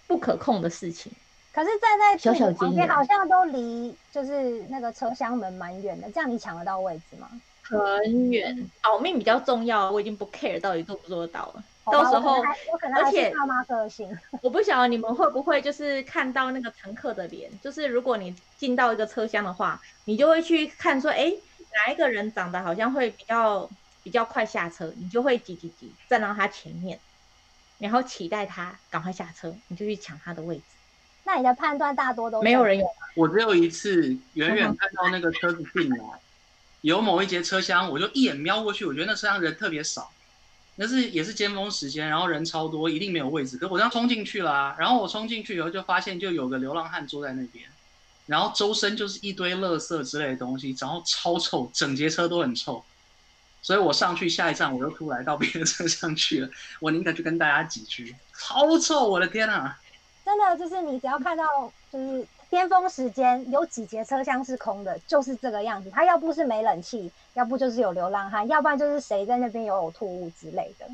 [0.08, 1.12] 不可控的事情。
[1.52, 7.30] 可是站在小小旁边，好像都离就是那个车厢门蛮远的，这样你抢得到位置吗？
[7.64, 9.92] 很远，保命比较重要。
[9.92, 11.64] 我已经不 care 到底做不做得到了。
[11.92, 12.42] 到时候，
[12.96, 13.34] 而且
[14.42, 21.34] 我不晓得你们会不会就是看到那个乘客的脸，就是如果你进到一个车厢的话，你就会去看说，哎，
[21.88, 23.70] 哪一个人长得好像会比较
[24.04, 27.00] 比较快下车，你就会挤挤挤站到他前面，
[27.78, 30.64] 然后期待他赶快下车，你就去抢他的位置。
[31.26, 32.86] 那你的判断大多都没有人有。
[33.16, 35.98] 我只有一次远远看到那个车子进来，
[36.82, 40.12] 有某一节车厢，我就一眼瞄过去，我觉得那车厢人特别少。
[40.82, 43.58] 那是也是尖峰时间，然后人超多，一定没有位置。
[43.58, 47.66] 可我这样冲进去了啊，然后我冲进去以后就发现就有个流浪汉坐在那边，
[48.28, 52.82] 然后周身就是一堆垃圾之类的东西，然后超臭，整节车都很臭。
[53.62, 59.80] 所以我上去下一站我又出来到别的车厢去了，我宁可去跟大家挤去，超臭，我的天啊！
[60.26, 61.46] 真的就是你只要看到
[61.92, 62.28] 就是。
[62.50, 65.92] 巅峰时间有几节车厢是空的，就是这个样子。
[65.92, 70.88] 它要不是没冷气，要不就是有流浪汉，要不然就是谁在那边有呕吐物之类的。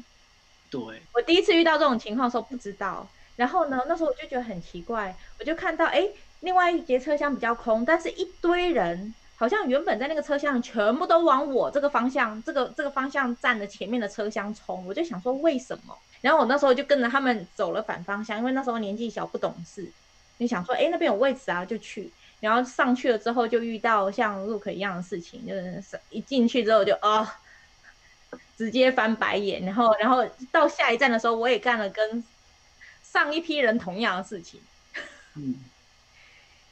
[0.69, 6.05] 对，我第一次遇到这种情况的时候不知道，然后呢，那时候我就觉得很奇怪，我就看到哎，
[6.41, 15.97] 另外一节车厢比较空，但是一堆人好像原本在那个车厢全部都往我这个方向，这个这个方向站的前面的车厢冲，我就想说为什么？
[16.21, 19.91] 然后我那时候就跟着他们走了反方向，因为那时候年纪小不懂事。
[20.37, 22.11] 你想说，哎、欸，那边有位置啊，就去。
[22.41, 27.19] 然后上去了之后，就遇到像 Luke 一样的事情，就是一进去之后就啊、
[28.31, 29.63] 哦，直接翻白眼。
[29.65, 32.23] 然后，然后到下一站的时候，我也干了跟
[33.03, 34.59] 上一批人同样的事情。
[35.35, 35.55] 嗯，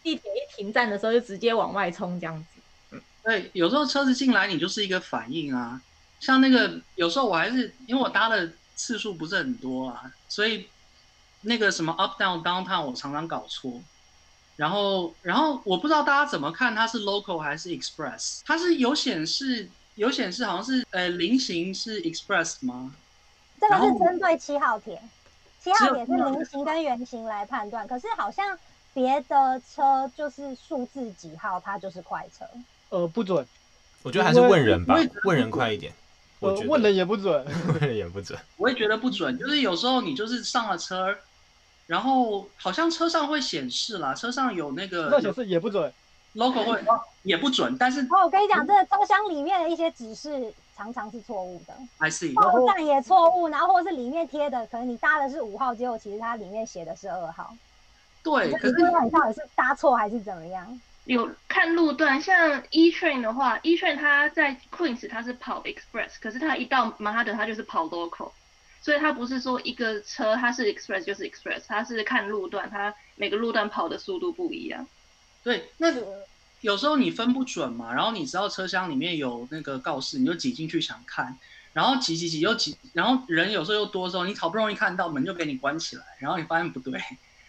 [0.02, 2.53] 地铁一停站的时候，就直接往外冲，这样子。
[3.24, 5.82] 嗯，对，有时候车子进来，你就是一个反应啊。
[6.20, 10.68] 像那个，有时候我还是因为我搭的次数不是很多啊，所以。
[11.46, 13.74] 那个什么 up down downtown 我常常搞错，
[14.56, 22.96] 然后然后我不知道大家怎么看它是 local 还是 express，它是有显示有显示好像是呃菱形是 express 吗？
[23.60, 25.02] 这个是针对七号铁，
[25.60, 28.58] 七号铁是菱形跟圆形来判断，可是好像
[28.94, 32.46] 别的车就是数字几号它就是快车。
[32.94, 33.44] 呃，不准，
[34.04, 35.92] 我觉得还是问人吧，问人快一点。
[36.40, 41.16] 我问人也不准，问人也不准，我也觉得不准，就是有时候你就是上了车。
[41.88, 45.92] 然后好像车上会显示啦，车上有那个，那显示也不准
[46.34, 46.82] ，logo 会
[47.24, 57.54] 也不准，但是哦，我跟你讲，这个车厢里面的一些指示常常是错误的，I see，报站也错误，然后或是里面贴的，可能你搭的是五号，结果其实它里面写的是二号，
[58.24, 60.80] 对，可是你到底是搭错还是怎么样？
[61.06, 68.32] 有看路段，像 E Train 的话，E Train 它在 Queens 它是跑 Express，可是它一到曼哈顿它就是跑 Local，
[68.82, 74.88] 所以它不是说一个车它是 Express 就是 Express，它是看路段，它每个路段跑的速度不一样。
[75.44, 75.94] 对，那
[76.62, 81.38] 有时候你分不准嘛，然后你知道车厢里面有那个告示，你就挤进去想看，
[81.74, 86.98] 然后挤挤挤又挤，然后人有时候又多的时候，你好不容易看到门就给你关起来，然后你发现不对，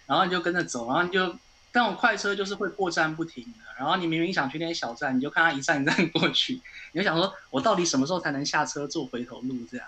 [0.07, 1.37] 然后你就跟着走，然后你就。
[1.75, 6.61] 那种快车就是会过站不停的，然后你明明想去那些小站，你就看它一站一站 过去，
[6.93, 9.57] 你就想说，我到底什么时候才能下车做回头路？
[9.69, 9.87] 这样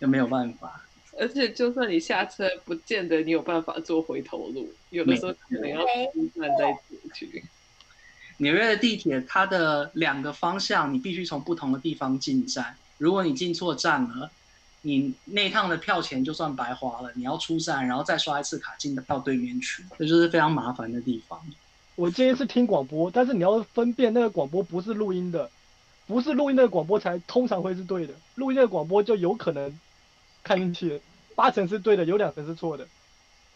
[0.00, 0.82] 就没有办法。
[1.18, 5.80] 而且就算你下车，不见得你有办法做回头路，有的时候可能要
[6.12, 7.44] 出站再进去。
[8.38, 14.30] 纽约的地铁，它的两个方向你必须从不同的地方进站，如果你进错站了。
[14.86, 21.40] 你那趟的票钱就算白花了，你要出站，然后再刷一次卡进到对面去，这就是非常麻烦的地方。
[21.94, 25.50] 我建议是听广播，但是你要分辨那个广播不是录音的，
[26.06, 29.80] 不是录音的广播才通常会是对的，录音的广播就有可能
[30.42, 31.00] 看进去，
[31.34, 32.86] 八成是对的，有两成是错的。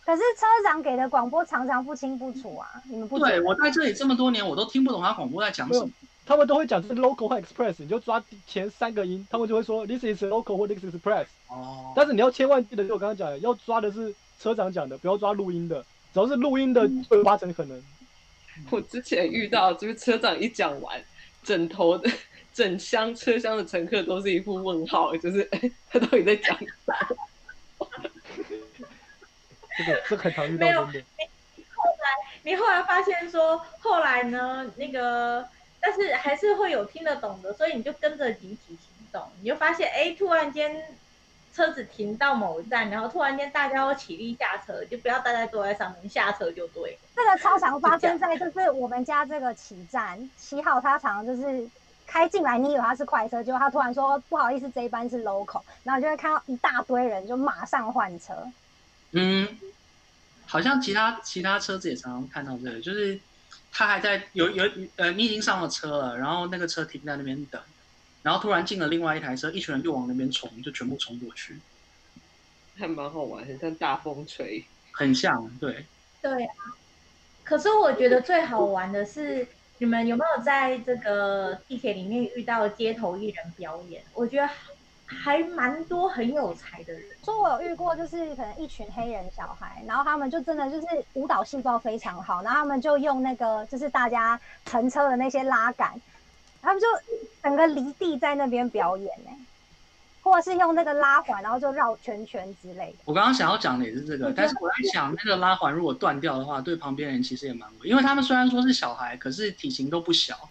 [0.07, 5.91] 可是车长给的广播常常不清不楚啊，你们不对，我在这里这么多年，我都听不懂他广播在讲什么。
[6.29, 11.25] 他们都会讲是 local 或 express，你就抓前三个音，他们就会说 this is local 或 this is express。
[11.49, 11.91] 哦。
[11.97, 15.83] 但是你要千万记得，就我刚刚讲的，要抓的是车长讲的，不要抓录音的。
[16.13, 17.83] 只要是录音的，就有八成可能。
[18.69, 21.03] 我之前遇到就是车长一讲完，
[21.43, 22.11] 整头的
[22.53, 25.49] 整箱车厢的乘客都是一副问号，就是
[25.89, 26.55] 他到底在讲
[26.87, 27.09] 啥？
[29.79, 30.87] 这个这很常遇到真的。
[30.93, 31.03] 没有。
[31.75, 32.07] 后来
[32.43, 35.49] 你后来发现说，后来呢那个。
[35.81, 40.85] 但是还是会有听得懂的，所以你就跟着集体行动，你就发现，哎，突然间
[41.55, 46.99] 车子停到某一站，然后突然间大家都起立下车，就不要待在坐在上面，下车就对。
[47.15, 51.69] 这个超常发生在就是我们家这个起站七号，他常常就是
[52.07, 58.35] 开进来，你以为他是快车，结果他突然说不好意思，这一班是 local，然后就会看到一大堆人就马上换车。
[59.13, 59.59] 嗯，
[60.47, 63.21] 好像其他其他车子也常常看到这个，就是。
[63.71, 64.65] 他还在有有
[64.97, 67.61] 呃，你已经上了车了，然后那个车停在那边等，
[68.23, 71.59] 然后突然进了另外一台车，一群人就往那边冲，就全部冲过去，
[72.77, 75.87] 还蛮好玩，很像大风吹，很像，对。
[76.21, 76.55] 对啊，
[77.45, 79.47] 可是我觉得最好玩的是，
[79.79, 84.03] 你们有没有在这个地铁里面遇到街头艺人表演？
[84.15, 84.49] 我觉得。
[85.11, 95.99] 还蛮多很有才的人，说我有遇过，就是可能一群黑人小孩，然后他们就真的就是舞蹈细胞非常好，然后他们就用那个就是大家乘车的那些拉杆，
[96.61, 96.87] 他们就
[97.43, 99.31] 整个离地在那边表演呢，
[100.23, 102.99] 或者是用那个拉环，然后就绕圈圈之类的。
[103.07, 110.51] 我刚刚想要讲的也是这个，但是我在想那个拉环如果断掉的话，对旁边人其实也蛮危，因为他们虽然说是小孩，可是体型都不小。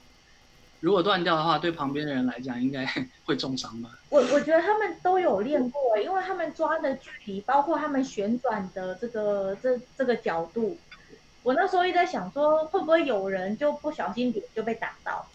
[0.79, 2.85] 如果断掉的话，对旁边的人来讲应该
[3.25, 3.89] 会重伤吧？
[4.09, 10.77] 我我觉得他们都有练过，因为他们抓的距离，包括他们旋转的这个这这个角度。
[11.43, 15.25] 我那时候一直在想说，会不会有人就不小心点就被打到？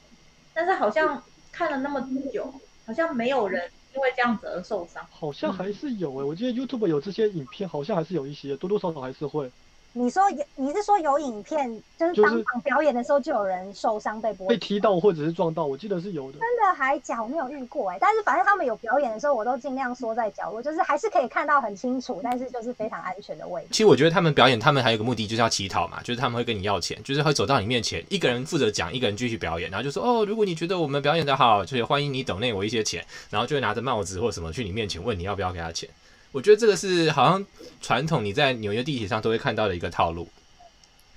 [0.54, 2.00] 但是好像看了那么
[2.32, 2.52] 久，
[2.86, 5.02] 好像没有人因为这样子而受伤。
[5.10, 9.50] 好像还是有哎、欸，我记得 YouTube 有这些影片，好像还是有一些，多多少少还是会。
[9.94, 16.38] 你说有，你是说有影片，就是当场表演的时候就有人受伤被波、被踢到或者是撞到，我记得是有的。
[16.38, 17.22] 真的还假？
[17.22, 23.68] 我没有遇过哎、欸，但是反正他们有表演的时候，我都尽量缩在角落，就是还是可以看到很清楚，但是就是非常安全的位置。
[23.70, 35.86] 其实我觉得他们表演，他们还有个目的就是要乞讨嘛，就是他们会跟你要钱，就是会走到你面前，一个人负责讲，一个人继续表演，然后就说哦，如果你觉得我们表演的好，就是欢迎你抖内我一些钱，然后就会拿着帽子或什么去你面前问你要不要给他钱。
[36.32, 37.46] 我觉得这个是好像
[37.80, 40.28] 传统你在纽约地铁上都会看到的一个套路。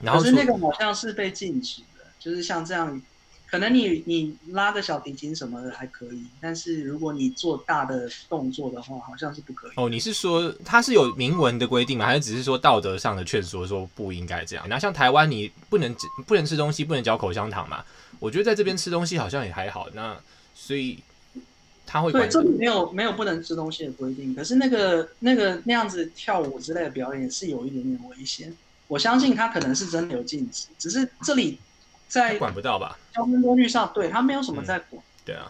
[0.02, 3.02] 然后可是那个好像是被禁止的，就是像这样，
[3.50, 9.72] 可能你你拉个小提琴什么的还可以，但是如果你做大的动作的话，好像是不可以。
[9.78, 12.06] 哦，你是说它是有明文的规定吗？
[12.06, 14.68] 还是只是说道德上的劝说，说不应该这样？
[14.68, 15.96] 那像台湾，你不能
[16.28, 17.86] 不能吃东西，不能嚼口香糖嘛？
[18.20, 19.88] 我觉得在这边吃东西好像也还好。
[19.94, 20.18] 那
[20.54, 21.00] 所以
[21.96, 28.54] 他会对这里没有没有不能吃东西的规定，可是那个那个那样子跳舞之类的表演是有一点点危险。
[28.90, 31.58] 我相信他可能是真的有禁止，只是这里
[32.10, 33.00] 在管不到吧？
[33.14, 35.02] 交通规律上，对他没有什么在管。
[35.02, 35.50] 嗯、对啊，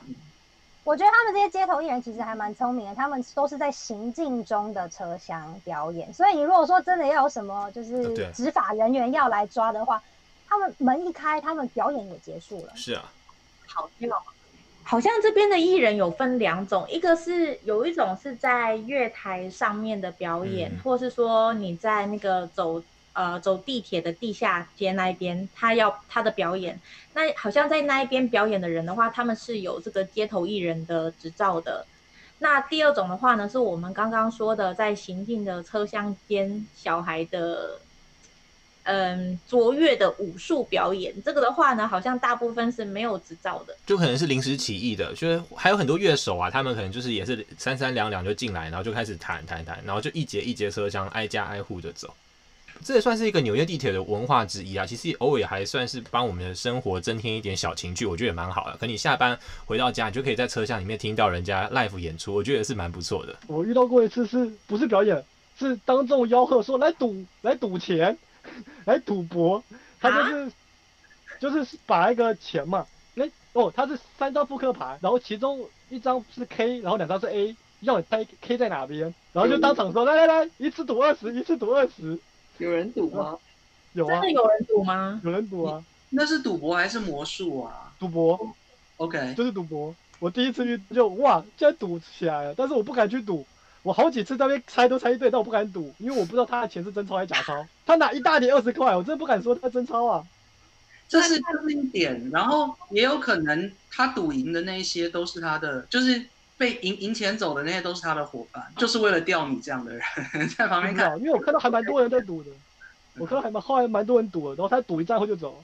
[0.84, 10.00] 我觉得他们这些街头艺人其实还蛮聪明的，他们都是在行进中的车厢表演，所以你如果说真的要有什么就是执法人员要来抓的话，
[10.48, 12.72] 他们门一开，他们表演也结束了。
[12.76, 13.12] 是啊，
[13.66, 14.24] 好跳。
[14.88, 26.80] 好像这边的艺人有分两种，一个是有一种是在月台上面的表演，嗯、或是说你在那个走呃走地铁的地下街那一边，他要他的表演。
[27.16, 31.84] 那好像在那一边表演的人的话，他们是有这个街头艺人的执照的。
[32.38, 37.80] 那第二种的话呢，是我们刚刚说的在行进的车厢间小孩的。
[38.86, 52.14] 嗯，卓越的武术表演，这个的话呢，好像大部分是没有执照的，就可能是临时起意的，就是还有很多乐手啊，他们可能就是也是三三两两就进来，然后就开始弹弹弹，然后就一节一节车厢挨家挨户的走，
[52.84, 54.86] 这也算是一个纽约地铁的文化之一啊。
[54.86, 58.78] 其实偶尔也还算是帮我们的生活增添一点小情趣，我觉得也蛮好的。
[58.78, 63.36] 可你下班回到家，你就可以在车厢里面听到人家 live 演出，我觉得也是蛮不错的。
[63.48, 65.24] 我遇到过一次是，是不是表演？
[65.58, 68.16] 是当众吆喝说来赌，来赌钱。
[68.86, 69.64] 来赌博，
[70.00, 70.52] 他就是、啊、
[71.40, 82.20] 就是把一个钱嘛，哎哦，他是三张扑克牌，然后其中一张是 K，然后两张是 A，要你猜 K 在哪边，然后就当场说、嗯、来来来，一次赌二十，一次赌二十。
[82.58, 83.38] 有人赌吗？
[83.94, 84.22] 有啊。
[84.22, 85.22] 真的有人赌吗？
[85.24, 85.84] 有人赌啊。
[86.10, 87.94] 那是赌博还是魔术啊？
[88.00, 88.40] 赌博。
[88.98, 89.34] OK。
[89.36, 89.94] 就是赌博。
[90.20, 93.46] 我第一次遇就哇，竟然赌起来了，但是我不敢去赌。
[93.86, 97.64] 我好几次在那边猜都猜对，但我不敢赌，因为我不知道他的钱是真钞还是假钞。
[97.86, 100.26] 他拿一大叠二十块，我真的不敢说他真钞啊。
[101.08, 106.26] 这是这是一点，然后也有可能他赌赢的那些都是他的，就是
[106.58, 110.04] 被赢赢钱走的那些都是他的伙伴，就是为了钓你这样的人
[110.58, 111.16] 在旁边看。
[111.20, 112.50] 因为我看到还蛮多人在赌的，
[113.20, 115.64] 我看到还蛮后来蛮多人赌的，然后他赌一站后就走，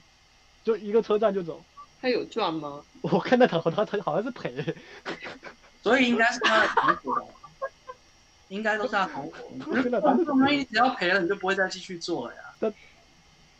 [0.62, 1.60] 就一个车站就走。
[2.00, 2.82] 他有赚吗？
[3.00, 4.64] 我看那场他他好像是赔，
[5.82, 7.28] 所以应该是他的同伙。
[8.52, 9.32] 应该都是 他同伙，
[9.90, 12.40] 那万一只要赔了，你就不会再继续做了呀。
[12.60, 12.74] 但，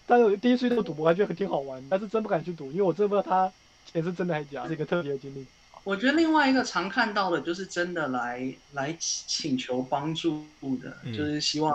[0.07, 3.53] 但是我第一次遇到赌博，还觉得挺好玩，但是真不敢去赌，因为我真不知道他
[3.91, 5.47] 钱是真的还是假，是一个特别的经历。
[5.85, 10.45] 我觉得另外一个常看到的就是真的来来请求帮助
[10.83, 11.75] 的，嗯、就是希望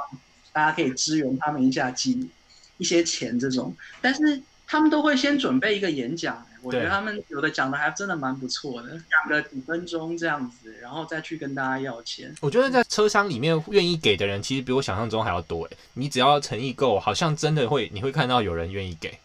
[0.54, 2.30] 大家可以支援他们一下，寄
[2.78, 4.42] 一些钱这种，但是。
[4.68, 12.36] 他们都会先准备一个演讲，我觉得他们有的讲的还真的蛮不错的，讲个几分钟这样子，然后再去跟大家要钱。
[12.42, 15.78] 我觉得在车厢里面愿意给的人，其实比我想象中还要多诶。
[15.94, 19.18] 你只要诚意够，好像真的会，你会看到有人愿意给，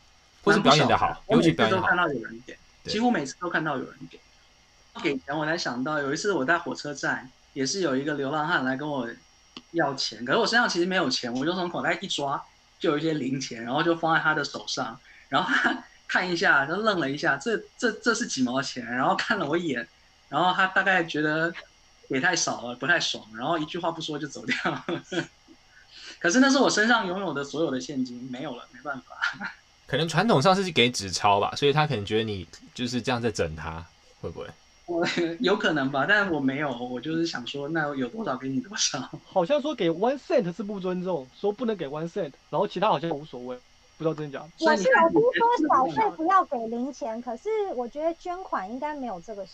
[0.45, 4.21] 或是表演的好，尤其表演好，都看到有人给，几乎每次都看到有人给。
[5.03, 9.09] 给钱我才想到，有一次我在火车站，也是有一个流浪汉来跟我
[9.73, 12.41] 要钱，可是我身上其实没有钱，我就从口袋一抓，
[12.79, 15.01] 就有一些零钱，然后就放在他的手上。
[15.33, 18.85] 然后他 看一下，他愣了一下，这这这是几毛钱？
[18.85, 19.89] 然后看了我一眼，
[20.29, 21.51] 然后他大概觉得
[22.07, 24.85] 给太少了，不太爽，然后一句话不说就走掉了。
[26.21, 29.17] 可是那是我身上拥有的所有的现金，没有了，没办法。
[29.89, 33.85] 可能传统上是给纸钞吧，所以他可能觉得你就是这样在整他，
[34.21, 34.47] 会不会？
[34.87, 35.07] 我
[35.41, 39.11] 有可能吧，但是我没有，我就是想说，那有多少给你多少。
[39.25, 43.57] 好像说给 one cent 是不尊重，说不能给 one cent，然后其他好像无所谓。
[43.99, 49.47] 不知道真假，我是有听说小费不要给零钱，可是我觉得捐款应该没有这个，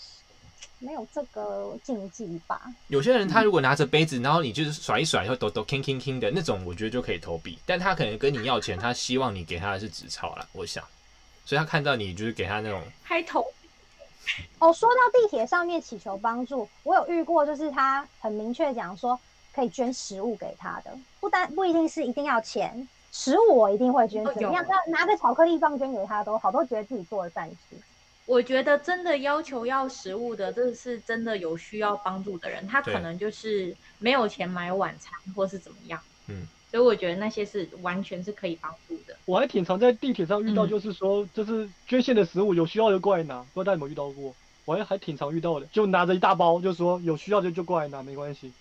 [0.79, 2.63] 没有这个禁忌吧。
[2.87, 7.59] 有些人他如果拿着杯子，然后你就是甩一甩，然后抖抖 king king king 的那种，我觉得就可以投币。
[7.67, 10.83] 但他可能跟你要钱，他希望你给他的是纸钞啦，我想，
[11.45, 13.45] 所以他看到你就是给他那种开头。
[14.59, 19.19] 哦，说到地铁上面祈求帮助，我有遇过，就是他很明确讲说
[19.53, 22.89] 可以捐食物给他的，不单不一定是一定要钱。
[23.19, 24.65] 食物我一定会捐，怎么样？
[24.69, 27.77] 拿拿个巧克力棒捐给他都好，都觉得自己做了善事。
[28.27, 36.01] 我觉得真的要求要食物的，这是真的有需要帮助的人，他可能就是没有钱买晚餐，或是怎么样。
[36.29, 39.17] 嗯，所以我觉得那些是完全是可以帮助的。
[39.25, 44.33] 我还挺常在地铁上遇到，就是说，嗯、就是捐献的食物有需要就过来拿，不知道大家有没有遇到过？
[44.65, 48.53] 我还还挺常遇到的，就拿着一大包，就说有需要就就过来拿，没关系。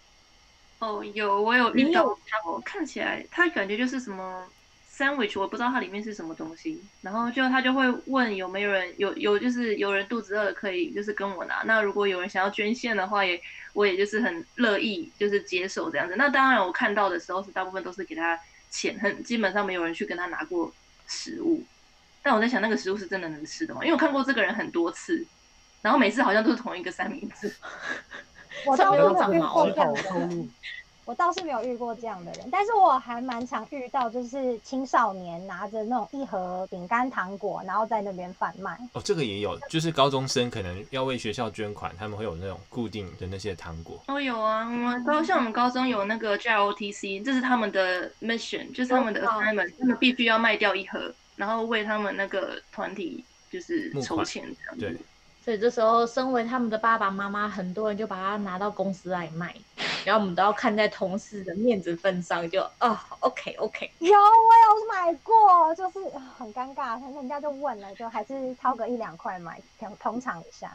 [0.79, 4.47] 哦，有我有遇到，我看起来他感觉就是什么
[4.95, 6.79] sandwich，我不知道它里面是什么东西。
[7.01, 11.63] 然后就他就会问有没有人有有就是有人肚子饿可以就是跟我拿。
[11.65, 13.41] 那如果有人想要捐献的话，也
[13.73, 16.15] 我也就是很乐意就是接受这样子。
[16.15, 20.71] 那当然我看到的时候是大部分都是给他钱，很基本上没有人去跟他拿过
[21.07, 21.63] 食物。
[22.21, 23.81] 但我在想那个食物是真的能吃的吗？
[23.81, 25.25] 因为我看过这个人很多次，
[25.81, 27.51] 然后每次好像都是同一个三明治。
[28.65, 30.47] 我倒是没有遇过这样的，
[31.05, 38.77] 我倒是没有遇过这样的人，但是我还蛮常遇到，就是青少年拿着那种一盒饼干糖果，然后在那边贩卖。
[38.91, 43.97] 哦，这个也有，就是高中生可能要为学校捐款，他们会有那种固定的那些糖果。
[44.07, 54.77] 哦，有啊，我们高像我们高中有那个 JROTC，这是他们的 mission，就是他们的 assignment，他们必须要卖掉一盒，然后为他们那个团体就是筹钱这样。
[54.77, 54.97] 对。
[55.47, 59.55] 所以这时候，身为他们的爸爸妈妈，很多人就把它拿到公司来卖。
[60.03, 63.89] 然后我们都要看在同事的面子份上，就哦，OK OK。
[63.99, 65.99] 有，我有买过，就是
[66.37, 70.69] 很尴尬，人家就问了，就还是掏个一两块买，捧捧场一下。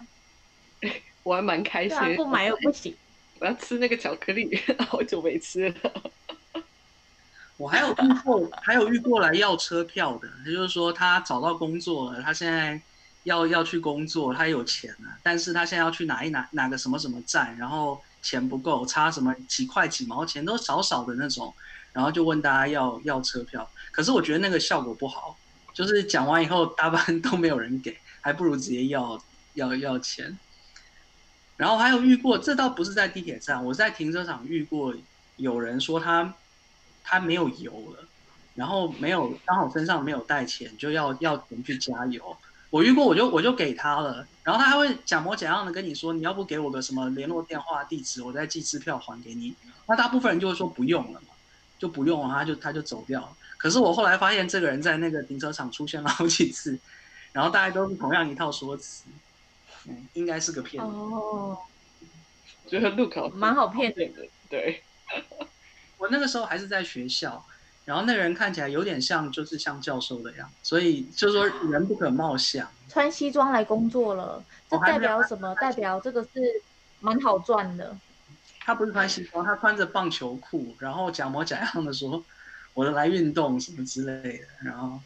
[1.23, 2.97] 我还蛮开心，啊，不买又不行。
[3.41, 4.59] 我要吃那个巧克力，
[4.89, 5.93] 好久没吃了。
[7.59, 12.81] 我还有遇过，还有遇过来要车票的，也就是说他找到工作了，他现在
[13.25, 21.55] 要要去工作，他有钱了，但是他现在要去哪一哪哪个什么什么站，然后钱不够，差什么几块几毛钱都少少的那种，
[21.93, 23.71] 然后就问大家要要车票。
[23.91, 25.37] 可是我觉得那个效果不好，
[25.73, 29.23] 就是讲完以后大半 都没有人给，还不如直接要
[29.55, 30.39] 要要钱。
[31.57, 34.95] 然后还有遇过，这倒不是在地铁站，我在停车场遇过，
[35.37, 36.35] 有人说他
[37.05, 38.09] 他没有油了，
[38.57, 42.37] 然后没有刚好身上没有带钱，就要要钱去加油。
[42.73, 49.55] 我遇过，我就我就给他了，然后他还会假模假样的跟你说，你要不给我个什么联络电话地址，我再寄支票还给你。
[49.87, 51.29] 那大部分人就会说不用了嘛，
[51.79, 53.29] 就不用了，他就他就走掉了。
[53.59, 56.79] 可是我后来发现，这个人在那个停车场出现了好几次，
[57.33, 59.05] 然后大家都是同样一套说辞。
[59.87, 61.59] 嗯，应该是个骗子哦，
[62.69, 64.09] 觉得路口蛮好骗的。
[64.49, 64.83] 对，
[65.99, 67.45] 我那个时候还是在学校，
[67.85, 72.69] 然后那个人看起来有点像，就是像教授的样子，所以就是说人不可貌相。
[72.89, 75.55] 穿西装来工作了，这代表什么？
[75.57, 76.31] 代表这个是
[77.01, 77.97] 蛮好赚的。
[78.61, 82.23] 他不是穿西装，他穿着棒球裤，然后假模假样的说
[82.75, 85.01] ：“我的来运动什么之类的”，然后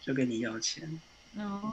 [0.00, 1.00] 就跟你要钱。
[1.36, 1.72] 嗯。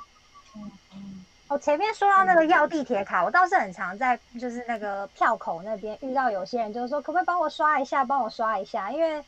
[1.48, 9.24] 我前面说到那个要地铁卡，我倒是很常在就是那个票口那边遇到有些人，就是说可不可以帮我刷一下，帮我刷一下，因为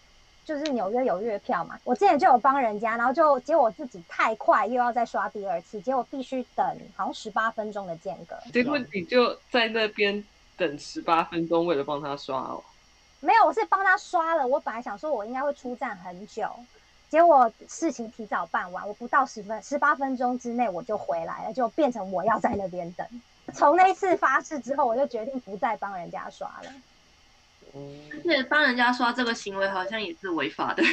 [0.46, 1.80] 就是纽约有月票嘛。
[1.84, 6.66] 我之前就有帮人家，然后就结果我自己太快，又要再刷第二次，结果必须等
[6.96, 8.36] 好像十八分钟的间隔。
[8.52, 10.24] 结果你就在那边
[10.58, 12.64] 等十八分钟，为了帮他刷哦？
[13.20, 14.46] 没有，我是帮他刷了。
[14.46, 16.50] 我本来想说我应该会出站很久。
[17.10, 23.08] 结果事情提早办完，我不到十分十八分钟之内我就回来了，就变成我要在那边等。
[23.54, 26.72] 从那一次发誓之后，我就决定不再帮人家刷了。
[27.74, 30.84] 而且帮人家刷这个行为好像也是违法的。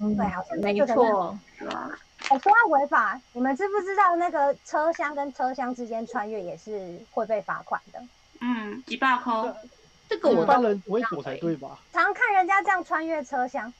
[0.00, 1.90] 嗯， 对，好像没错，是吧？
[2.30, 8.02] 我说到违法，你们知不知道那个车厢跟车厢之间穿越也是会被罚款的？
[8.40, 9.32] 嗯，几百块。
[10.08, 11.78] 这个我当然违法才对吧？
[11.92, 13.72] 常看人家这样穿越车厢。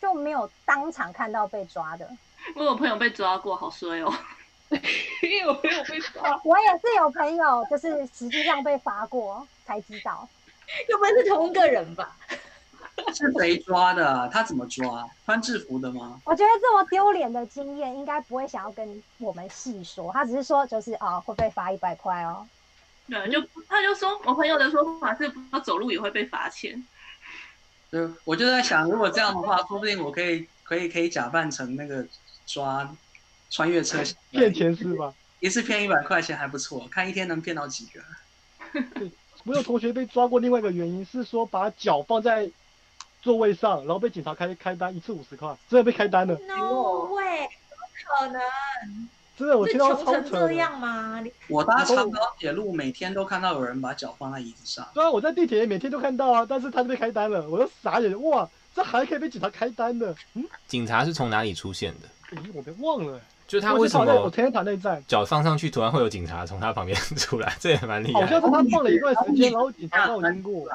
[0.00, 2.10] 就没有当场看到被抓的。
[2.56, 4.12] 我有朋友被抓过，好衰哦。
[5.22, 10.28] 因为我朋友被抓，我也是有朋友，就是实际上被罚过才知道。
[10.88, 12.16] 又不是同一个人吧？
[13.14, 14.28] 是谁抓的？
[14.32, 15.08] 他怎么抓？
[15.24, 16.20] 穿制服的吗？
[16.24, 20.12] 我觉得这么丢脸的经验，应该不会想要跟我们细说。
[20.12, 22.46] 他只是说，就是啊、哦，会被罚一百块哦。
[23.08, 26.86] 对，就他就说我朋友的说法是，不要走路也会被罚钱。
[27.90, 32.06] 对，我就在想，如果这样的话，说不定我可以可以可以假扮成那个
[32.46, 32.88] 抓
[33.50, 33.98] 穿越车
[34.30, 35.12] 骗钱是吧？
[35.40, 38.00] 一次骗一百块钱还不错，看一天能骗到几个。
[39.44, 42.50] 对，我有同学被抓过，另外一个原因是说把脚放在
[43.20, 46.34] 座位上，然后被警察开开单，一次五十块，真的被开单了。
[46.46, 48.40] No way，怎么可能？
[49.34, 51.22] 真的，我听到超成这样吗？
[51.48, 54.86] 我搭长高铁路，每天都看到有人把脚放在椅子上。
[54.92, 60.14] 对啊，我在地铁每天都看到啊，但是他就被开单了，我都傻眼，哇，这还可以被警察开单的？
[60.34, 62.36] 嗯，警察是从哪里出现的？
[62.36, 63.20] 咦，我被忘了。
[63.52, 64.10] 就是他为什么？
[64.22, 68.22] 我天天躺那站，脚放上去，突然会有警察从他旁边出来， 这也蛮厉害。
[68.22, 70.66] 好像是他放了一段时间，然后警察刚好经过，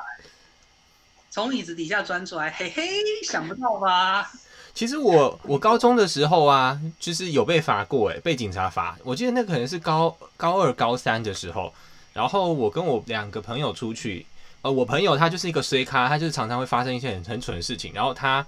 [1.32, 2.88] 从椅子底下钻出来，嘿嘿，
[3.24, 4.30] 想不到吧？
[4.76, 8.96] 其实我我高中的时候啊，就是有被罚过诶，被警察罚。
[9.04, 11.74] 我记得那可能是高高二高三的时候，
[12.14, 14.28] 然后我跟我两个朋友出去，
[14.62, 17.92] 呃，我朋友他就是一个衰咖，他就是常常会发生一些很很蠢的事情。
[17.96, 18.46] 然后他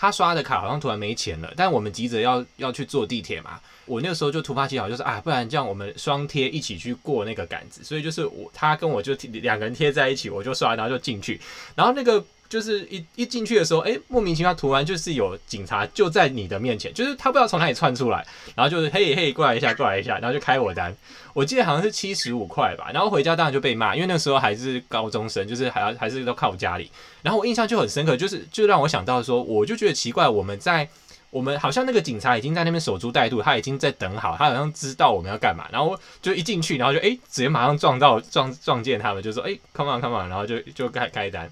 [0.00, 7.84] 他刷的卡好像突然没钱了，但我们急着要要去坐地铁嘛，我那个时候就突发奇想，就是啊，不然这样我们双贴一起去过那个杆子。
[7.84, 11.38] 所以就是我他跟我就两个人贴在一起，我就刷，然后就进去，
[11.74, 12.24] 然后那个。
[12.50, 18.26] 就是一一进去的时候，哎、莫名其妙，突然就是有警察就在你的面前，就是他不知道从哪里窜出来，
[18.56, 20.92] 然后就是嘿嘿过来一下，过来一下，然后就开我单，
[21.32, 26.90] 我记得好像是七十五块吧，然后回家当然就被骂，因为那时候还是高中生，就是还要还是都靠家里，
[27.22, 30.88] 然后我印象就很深刻，就是就让我想到说，我就觉得奇怪，我们在
[31.30, 41.48] 我们好像那个警察已经在那边守株待兔，他已经在等好，他好像知道我们要干嘛，然后就一进去，然后就哎、直接马上撞到撞撞见他们，就说哎、come on come on，然后就就开开单。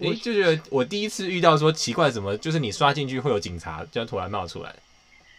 [0.00, 4.74] 我就觉得我第一次遇到说奇怪，怎么就是你刷进去会有警察，这样突然冒出来。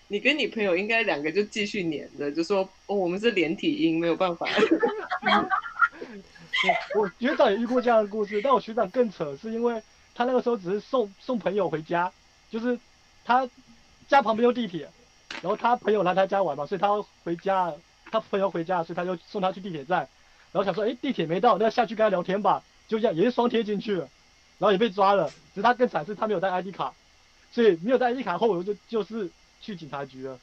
[0.08, 4.48] 你跟你朋友应该两个就继续黏着，就说哦，我们是连体婴，没有办法。
[6.94, 9.82] 我我学长也遇过这样的故事，但我学长更扯，是因为
[10.14, 12.12] 他那个时候只是送送朋友回家，
[12.52, 12.78] 就是
[13.24, 13.50] 他
[14.08, 14.88] 家旁边有地铁，
[15.42, 17.74] 然后他朋友来他家玩嘛，所以他要回家，
[18.12, 20.00] 他朋友回家，所以他就送他去地铁站，
[20.52, 24.10] 然后想说，哎，地铁没到，那下去跟他聊天吧，就这样也是双贴进去了，
[24.62, 26.94] 然后也被抓了，只是他更惨是他没有带 ID 卡，
[27.52, 29.28] 所以没有带 ID 卡后我就就是
[29.60, 30.38] 去警察局了。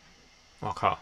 [0.59, 0.99] 我靠！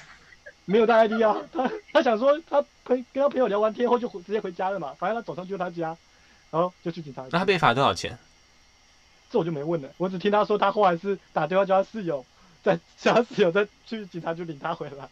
[0.64, 5.94] 没有带 ID 啊，他他想说他朋跟他朋友聊完天后就直接回家了嘛，反正他早上就他家，
[6.50, 7.28] 然后就去警察局。
[7.32, 8.18] 那他被罚多少钱？
[9.30, 12.24] 这我就没问了，我只听他说他后来是打电话叫他室友，
[12.62, 15.06] 再叫他室友再去警察局领他回来。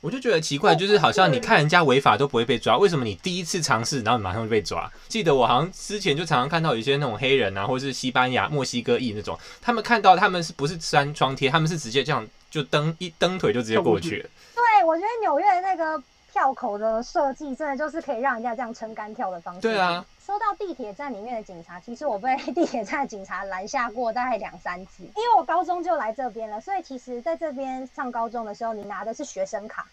[0.00, 4.90] 我就觉得奇怪，就是好像你看人家违法都不会被抓，为什么你第一次尝试，然后你马上就被抓？
[5.08, 14.30] 记得我好像之前就常常看到有些那种黑人啊，或者是西班牙、墨西哥裔那种，他们看到他们是不是粘窗贴，他们是直接这样就蹬一蹬腿就直接过去了。
[14.54, 19.60] 对，我觉得纽约的那个票口的设计，真的就是可以让人家这样撑杆跳的方式。
[19.60, 20.04] 对啊。
[20.30, 25.02] 说到地铁站里面的警察，其实我被 地铁站的警察拦下过大概两三次。
[25.02, 29.88] 因为我高中就来这边了，所以其实在这边上高中的时候，你拿的是学生卡。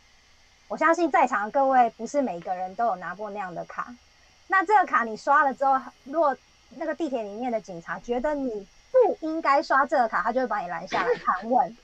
[0.68, 3.96] 我相信在场的各位不是每个人都有拿过那样的卡。
[4.46, 6.38] 那这个卡你刷了之后，如果
[6.76, 11.76] 那个地铁里面的警察觉得你不应该刷这个卡，他就会把你拦下来盘问。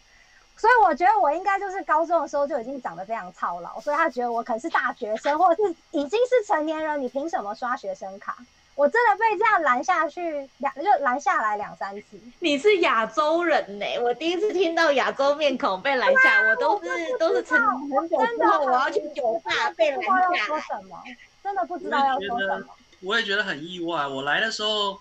[0.55, 8.37] 所以我觉得我应该就是高中的时候就已经长得非常操劳，所以他觉得我可能是大学生， 或者是已经是成年人，你凭什么刷学生卡？
[8.75, 12.19] 我真的被这样拦下去两，就拦下来两三次。
[12.39, 13.99] 你是亚洲人呢、欸？
[13.99, 20.45] 我第一次听到亚洲面孔被拦下，我都是我都是成年很久之后我要去酒吧被拦下。
[20.45, 20.97] 说什么？
[21.43, 22.73] 真的不知道要说什么。
[23.01, 24.07] 我也觉得很意外。
[24.07, 24.99] 我来的时候。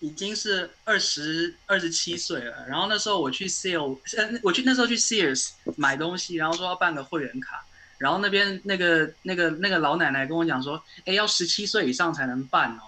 [0.00, 7.64] 已经是二十二十七岁了，然后那时候我去 Sale，呃，我去那时候去 Sears 买东西，然后说要办个会员卡，
[7.98, 12.82] 然后那边那个那个那个老奶奶跟我讲说，哎，要十七岁以上才能办哦，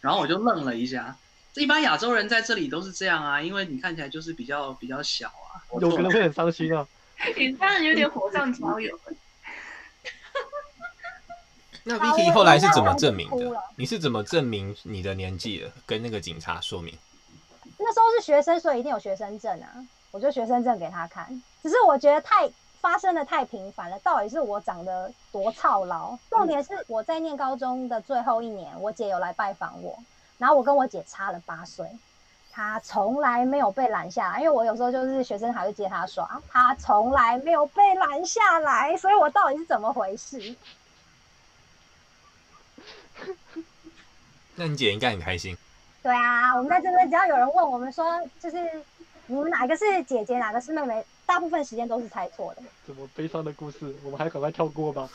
[0.00, 1.16] 然后我就愣了一下，
[1.52, 6.86] 这一般亚洲人在这里都是这样啊，因为你看起来就是比较比较小啊，有可能会很伤心啊，
[7.36, 8.98] 你这样有点火上浇油。
[11.84, 13.62] 那 Vicky 后来是怎么证明的？
[13.76, 15.70] 你是怎么证明你的年纪的？
[15.84, 16.96] 跟那个警察说明。
[17.78, 19.68] 那时候是学生，所以一定有学生证啊。
[20.12, 21.42] 我就学生证给他看。
[21.62, 22.48] 只是我觉得太
[22.80, 26.16] 发生的太频繁了，到底是我长得多操劳？
[26.30, 29.98] 重点是我在念高中的最后一年，我姐有来拜访我，
[30.38, 31.86] 然后我跟我姐差了八岁，
[32.52, 40.54] 她从来没有被拦下来，因为我有时候就是学生还会接她耍，她从来没有被拦下来，所以我到底是怎么回事？
[44.56, 45.56] 那你姐应该很开心。
[46.02, 48.56] 对啊，我们在这边，只要有人问我们说，就是
[49.26, 52.62] 你们哪个是姐姐，哪个是妹妹，大部分时间都是猜错的。
[52.86, 55.08] 这么悲伤的故事，我们还赶快跳过吧。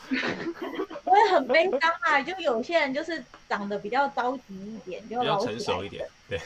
[1.04, 6.08] 我也很悲伤啊，就有些人就是长得比较着急一点，就比较成熟一点。
[6.28, 6.40] 对。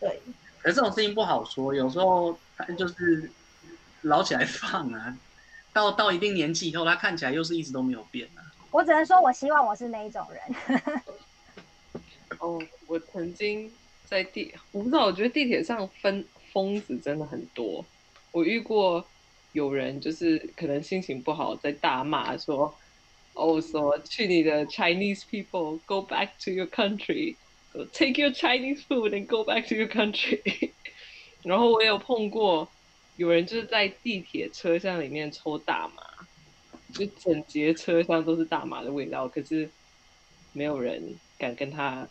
[0.00, 0.22] 对。
[0.62, 3.30] 可是这种事情不好说，有时候他就是
[4.00, 5.16] 老起来放啊，
[5.74, 8.40] 到到一定年纪以后，他看起来又是一直都没有变啊。
[8.76, 10.92] 我只能说，我希望我是那一种人。
[12.38, 13.72] 哦，我曾经
[14.04, 16.22] 在地，我不知道，我觉得地铁上分
[16.52, 17.82] 疯子真的很多。
[18.32, 19.02] 我遇过
[19.52, 22.76] 有人就是可能心情不好，在大骂说
[23.32, 29.88] ：“哦，说去你的 Chinese people go back to your country，take your Chinese food and go back to your
[29.88, 30.72] country。
[31.42, 32.68] ”然后我也有碰过
[33.16, 36.02] 有人就是在地铁车厢里面抽大麻。
[36.96, 39.68] 就整节车厢都是大麻的味道，可是
[40.52, 42.08] 没有人敢跟他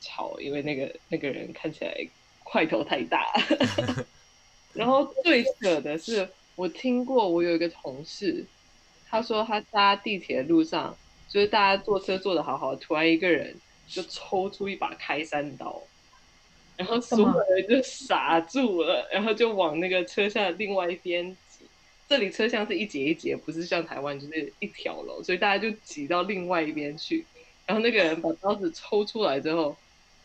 [0.00, 1.92] 吵，因为那个那个人看起来
[2.44, 3.32] 块头太大。
[4.72, 8.44] 然后最扯的是，我听过我有一个同事，
[9.08, 10.96] 他说他搭地铁的路上，
[11.28, 13.56] 就是大家坐车坐的好好，突然一个人
[13.88, 15.82] 就抽出一把开山刀，
[16.76, 21.36] 然后所有人就傻住了，然后就往那个车厢的另外一边。
[22.08, 27.26] 这里车厢是一节一节，不是像台湾就是一条楼，所以大家就挤到另外一边去。
[27.66, 29.76] 然后那个人把刀子抽出来之后，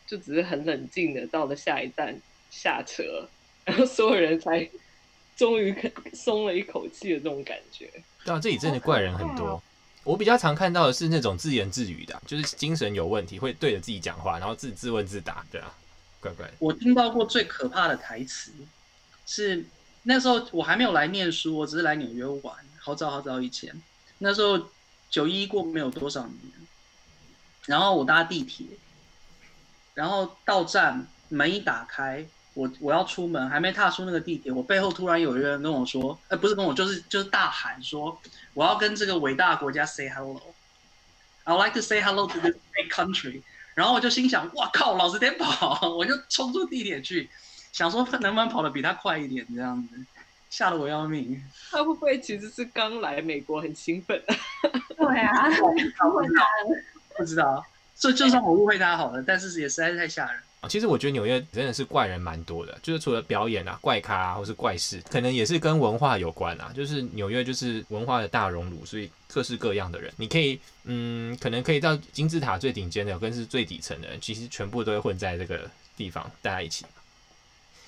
[0.06, 2.16] 就只是很冷静的到了下一站
[2.52, 3.28] 下车，
[3.66, 4.70] 然后所有人才
[5.36, 5.76] 终于
[6.14, 7.90] 松了一口气的这种感觉。
[8.24, 9.62] 对啊，这里真的怪人很多。
[10.04, 15.76] 我比较常看到的是那种自言自语的，就是精神有问题，会对着自己讲话，然后自自问自答，对啊，
[16.20, 16.54] 怪怪的。
[16.60, 18.52] 我听到过最可怕的台词
[19.26, 19.66] 是。
[20.04, 23.80] 那时候我还没有来念书，我只是来纽约玩，好早好早以前。
[24.18, 24.68] 那时候
[25.10, 26.54] 九一过没有多少年，
[27.66, 28.66] 然后我搭地铁，
[29.94, 38.20] 然后到站门一打开，我我要出门，还没踏出那个地铁，我背后突然有一个人跟我说，呃，不是跟我，就是就是大喊说，
[38.54, 43.42] 我要跟这个伟大国家 say hello，I'd like to say hello to this great country。
[43.74, 47.30] 然后我就心想，哇靠，老子得跑，我就冲出地铁去，
[47.72, 49.96] 想说能不能跑得比他快一点，这样子，
[50.50, 51.42] 吓得我要命。
[51.70, 54.22] 他会不会其实是刚来美国很兴奋？
[54.98, 55.92] 对啊，不知
[56.36, 56.46] 道，
[57.18, 57.66] 不知道，
[57.96, 60.42] 这就算我误会他好了，但是也实在是太吓人。
[60.70, 66.72] 其实我觉得纽约真的是怪人蛮多的，就是除了表演啊、怪咖啊，或是怪事，可能也是跟文化有关啊。
[66.76, 75.68] 就是纽约就是文化的大熔炉，所以各式各样的人，你可以，嗯，可能可以到金字塔最顶尖的，跟是最底层的人，其实全部都会混在这个
[75.98, 76.86] 地方，大家一起。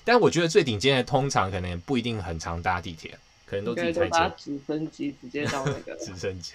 [0.04, 6.52] 但我觉得最顶尖的通常可能也不一定很常搭地铁，可能都自己开车，直升机直接到那个 直升机，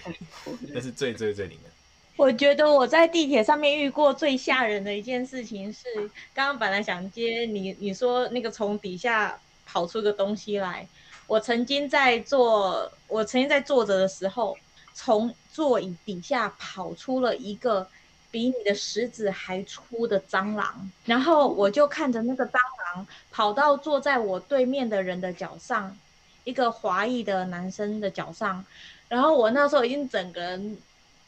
[0.68, 1.70] 那是最最最顶的。
[2.16, 5.86] 我觉得我在地铁上面遇过最吓人的一件事情是，
[6.34, 10.86] 刚刚本来想接你，你说那个从底下跑出个东西来，
[11.26, 14.56] 我曾经在坐，我曾经在坐着的时候，
[14.92, 17.88] 从座椅底下跑出了一个
[18.30, 22.58] 比你的食指还粗的蟑螂，然后我就看着那个蟑
[22.94, 25.96] 螂跑到坐在我对面的人的脚上，
[26.44, 28.64] 一个华裔的男生的脚上，
[29.08, 30.78] 然后我那时候已经整个人。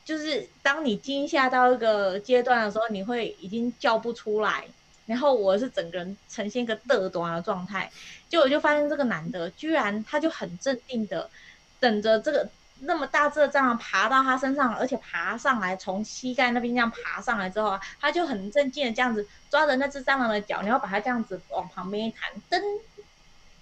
[0.05, 4.65] 就是当你惊吓到一个阶段的时候，你会已经叫不出来，
[5.07, 7.89] 然后我是整个人呈现一个嘚短的状态，
[8.29, 11.31] 结果我就发现这个男的居然他就很镇定的
[11.79, 12.49] 等着这个
[12.85, 22.63] 那么大只的蟑螂爬到他身上，而且爬上来从膝盖那边这样爬上来之后啊，他就很镇静的这样子抓着那只蟑螂的脚，然后把它这样子往旁边一弹，噔，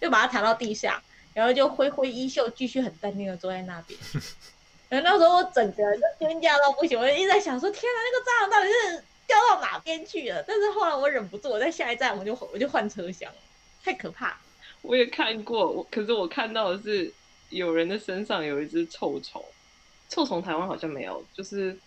[0.01, 1.03] 就把它弹到地下，
[1.35, 3.99] 然后就挥挥衣袖，继续很淡定的坐在那边。
[4.89, 10.43] 然后那时候我整个人就惊讶到不行，我一直在想说：天哪，那个蟑螂到底是掉到哪边去了？
[10.49, 13.31] 但是后来我忍不住，我在下一站我就我就换车厢，
[13.85, 14.37] 太可怕。
[14.83, 17.13] 我也看过，我可是我看到的是
[17.51, 19.45] 有人的身上有一只臭虫，
[20.09, 21.79] 臭虫台湾好像没有，就是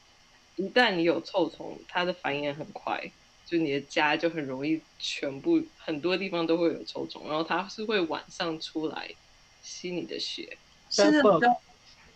[0.55, 3.11] 一旦你有臭虫，它的繁衍很快，
[3.45, 9.09] 就你的家就很容易全部很多地方都会有臭虫，然后它是会晚上出来
[9.61, 10.57] 吸你的血。
[10.89, 11.57] 是的。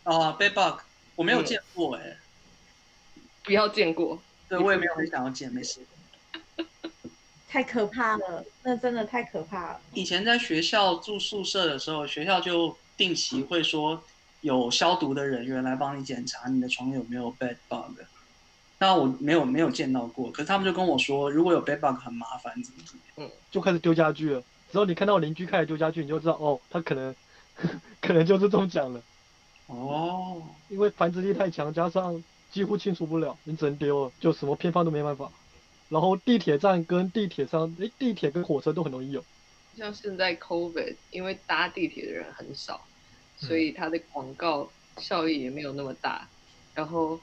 [0.03, 0.79] 啊、uh,，bedbug，
[1.15, 2.17] 我没有见过哎、欸
[3.15, 5.81] 嗯，不要见过，对我也没有很想要见，没事。
[7.49, 9.81] 太可怕了，那真的太可怕了。
[9.93, 14.03] 以前在学校住宿舍的时候，学校就定期会说
[14.41, 17.93] 有消毒的人员来帮你检查你的床有没有 bedbug。
[18.79, 24.43] 那我没有没有见到过，可是他们就跟我说，如果有 bedbug 很麻烦，怎么怎么样，嗯，就开始丢家具了。
[24.71, 27.15] 之后你看到邻居开始丢家具，你就知道哦，他可能
[28.01, 29.01] 可能就是中奖了。
[29.65, 35.31] 哦，因为繁殖力太强，加上几乎清除不了，你只能丢了，就什么偏方都没办法。
[35.89, 39.23] 然后地铁站跟地铁上，诶，地铁跟火车都很容易有。
[39.77, 42.85] 像现在 COVID，因为搭地铁的人很少，
[43.37, 46.27] 所以它的广告效益也没有那么大。
[46.73, 47.19] 然后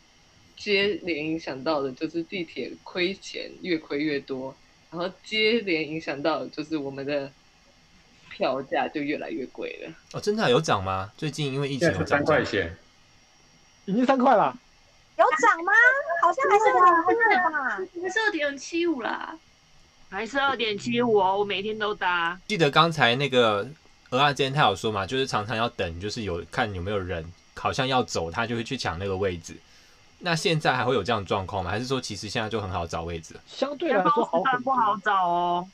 [0.56, 4.54] 接连影响到的就是地铁亏钱越亏越多，
[4.90, 7.32] 然后接连影响到的就是我们的。
[8.36, 11.08] 票价就越来越贵了哦，真的、啊、有涨吗？
[11.16, 12.76] 最近因为疫情有涨，三块钱，
[13.84, 14.58] 已经三块了，
[15.16, 15.72] 有涨吗？
[16.20, 19.38] 好像还是二吧，还是二点七五啦，
[20.14, 22.38] 还是二点七五哦，我每天都搭。
[22.46, 23.64] 记得刚才那个
[24.10, 27.24] 蚵仔煎他有说嘛，就是常常要等，就是有看有没有人，
[27.56, 29.56] 好像要走，他就会去抢那个位置。
[30.20, 31.70] 那现在还会有这样的状况吗？
[31.70, 33.34] 还是说其实现在就很好找位置？
[33.44, 35.68] 相对来说好不好找哦。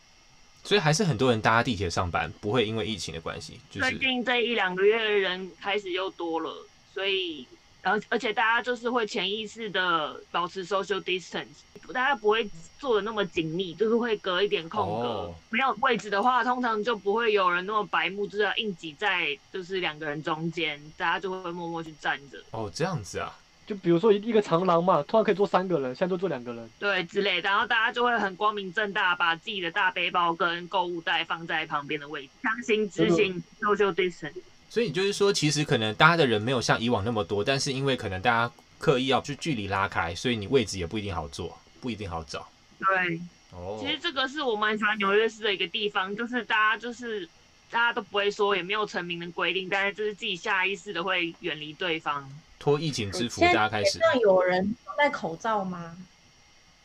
[0.65, 3.61] 所以还是很多人搭地铁上班，不会因为疫情的关系。
[3.71, 7.47] 就是、最近这一两个月的人开始又多了，所以
[7.83, 11.47] 而而且大家就是会潜意识的保持 social distance，
[11.93, 15.09] 大家不会做的那么紧密，就是会隔一点空格。
[15.09, 22.39] 哦、没有位置的话，通常就不会有人那么白目，就是要硬挤在就是两个人中间，大家就会默默去站着。
[22.51, 23.33] 哦，这样子啊。
[23.67, 34.35] 就比如说一一个长廊嘛，通常可以坐三个人，现在都坐两个人，对之类的，然后大家就会很光明正大把自己的大背包跟购物袋放在旁边的位置，强行执行 social distance。
[34.71, 42.49] 所以就是说，其实可能大家的人没有像以往那么多，但是因为可能大家刻意要去距离拉开，所以你位置也不一定好坐，不一定好找。
[42.79, 47.29] 对，哦，其实这个是我蛮喜欢纽约市的一个地方，就是大家就是
[47.69, 52.31] 大家都不会说，也没有成名的规定，但是就是自己下意识的会远离对方。
[52.61, 53.99] 托疫情之福，大家开始。
[53.99, 55.97] 那有人戴口罩吗？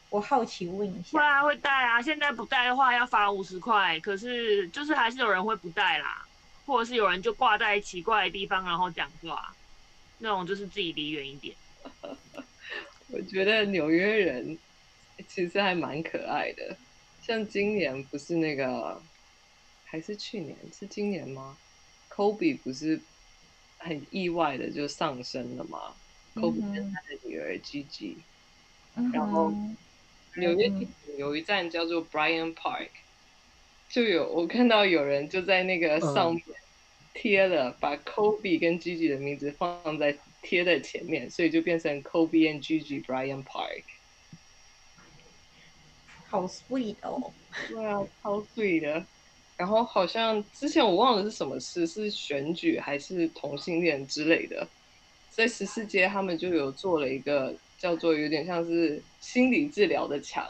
[0.09, 1.19] 我好奇问一下。
[1.19, 2.01] 会啊，会戴啊。
[2.01, 6.24] 现在不戴的话要罚五十块，可是就是还是有人会不戴啦，
[6.65, 9.55] 或者是有人就挂在奇怪的地方，然后讲话，
[10.19, 11.55] 那种就是自己离远一点。
[13.09, 14.57] 我觉得纽约人
[15.27, 16.77] 其实还蛮可爱的，
[17.21, 19.01] 像今年不是那个，
[19.85, 20.57] 还是去年？
[20.77, 21.57] 是今年吗
[22.09, 22.99] ？Kobe 不是。
[23.77, 25.93] 很意外的就上升了吗
[26.33, 28.15] ，Kobe 跟他的女儿 Gigi，、
[28.95, 29.53] 嗯、然后
[30.37, 32.87] 纽约地铁有一站叫做 Bryant Park，
[33.95, 36.43] 就有我看到有人就在那个上面
[37.13, 43.83] 贴了，嗯、把 Kobe 跟 Gigi 的名字放在贴在前面，所以就变成 Kobe and Gigi Bryant Park。
[46.27, 47.31] 好 sweet 哦！
[47.69, 49.05] 对啊，超 sweet 的。
[49.55, 54.67] 然后好像之前我忘了是什么事，是选举还是同性恋之类的，
[55.29, 60.45] 在十四街他们就有做了一个叫做有点像是心理治疗的墙，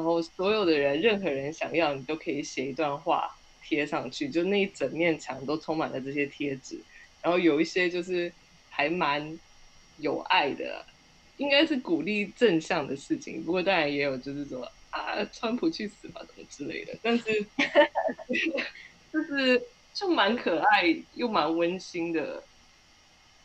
[0.00, 6.80] 然后所有的人任何人想要你都可以写一段话贴上去，就那一整面墙都充满了这些贴纸，
[7.22, 8.32] 然后有一些就是
[8.70, 9.38] 还蛮
[9.98, 10.84] 有爱的，
[11.36, 14.66] 应该是鼓励正向的事情，不过当然也有就是说。
[14.92, 16.92] 啊，川普去死吧，什么之类的。
[17.00, 17.46] 但是，
[19.12, 19.62] 就是
[19.94, 22.42] 就蛮可爱又蛮温馨的。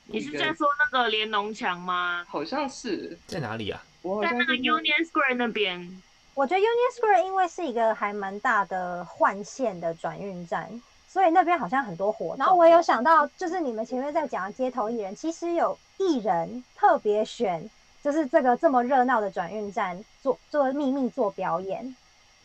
[0.08, 2.26] 你是在说那个连农墙吗？
[2.28, 3.86] 好像是在哪里啊？
[4.24, 6.02] 在那个 Union Square 那边。
[6.36, 12.38] 我觉得 Union Square 因为是一个还蛮大的换线的转运站，所以那边好像很多活动。
[12.38, 17.68] 然后我有想到，就是你们前面在讲的街头艺人，其实有艺人特别选。
[18.04, 21.96] 就是这个这么热闹的转运站做做秘密做表演，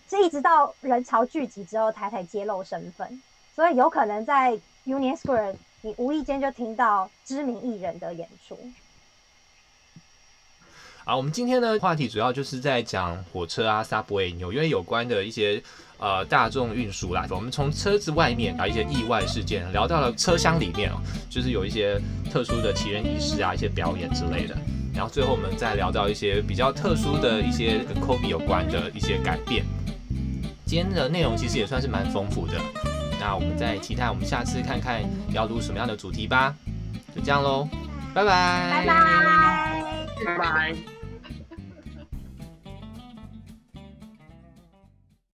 [0.09, 3.21] 是一直到人潮聚集之后，他才揭露身份，
[3.55, 8.57] 所以有可能在 Union Square 你无意间就听到知名艺人的演出。
[11.05, 15.61] 好，我们今天的话题主要就是在讲火车啊，Subway 纽约有关的一些
[15.99, 17.27] 呃大众运输啦。
[17.31, 24.57] 我们从车子外面啊一些意外事件聊到了车厢里面哦，就是有一些特殊的奇人异事啊，一些表演之类的。
[24.95, 29.65] 然后最后我们再聊到一些比较特殊的一些跟 Kobe 有关的一些改变。
[30.67, 32.55] 今天的内容其实也算是蛮丰富的。
[33.19, 36.55] 那我们再期待我们下次看看要录什么样的主题吧。
[37.17, 37.67] 就这样喽，
[38.15, 39.70] 拜拜，拜拜，
[40.25, 41.00] 拜拜。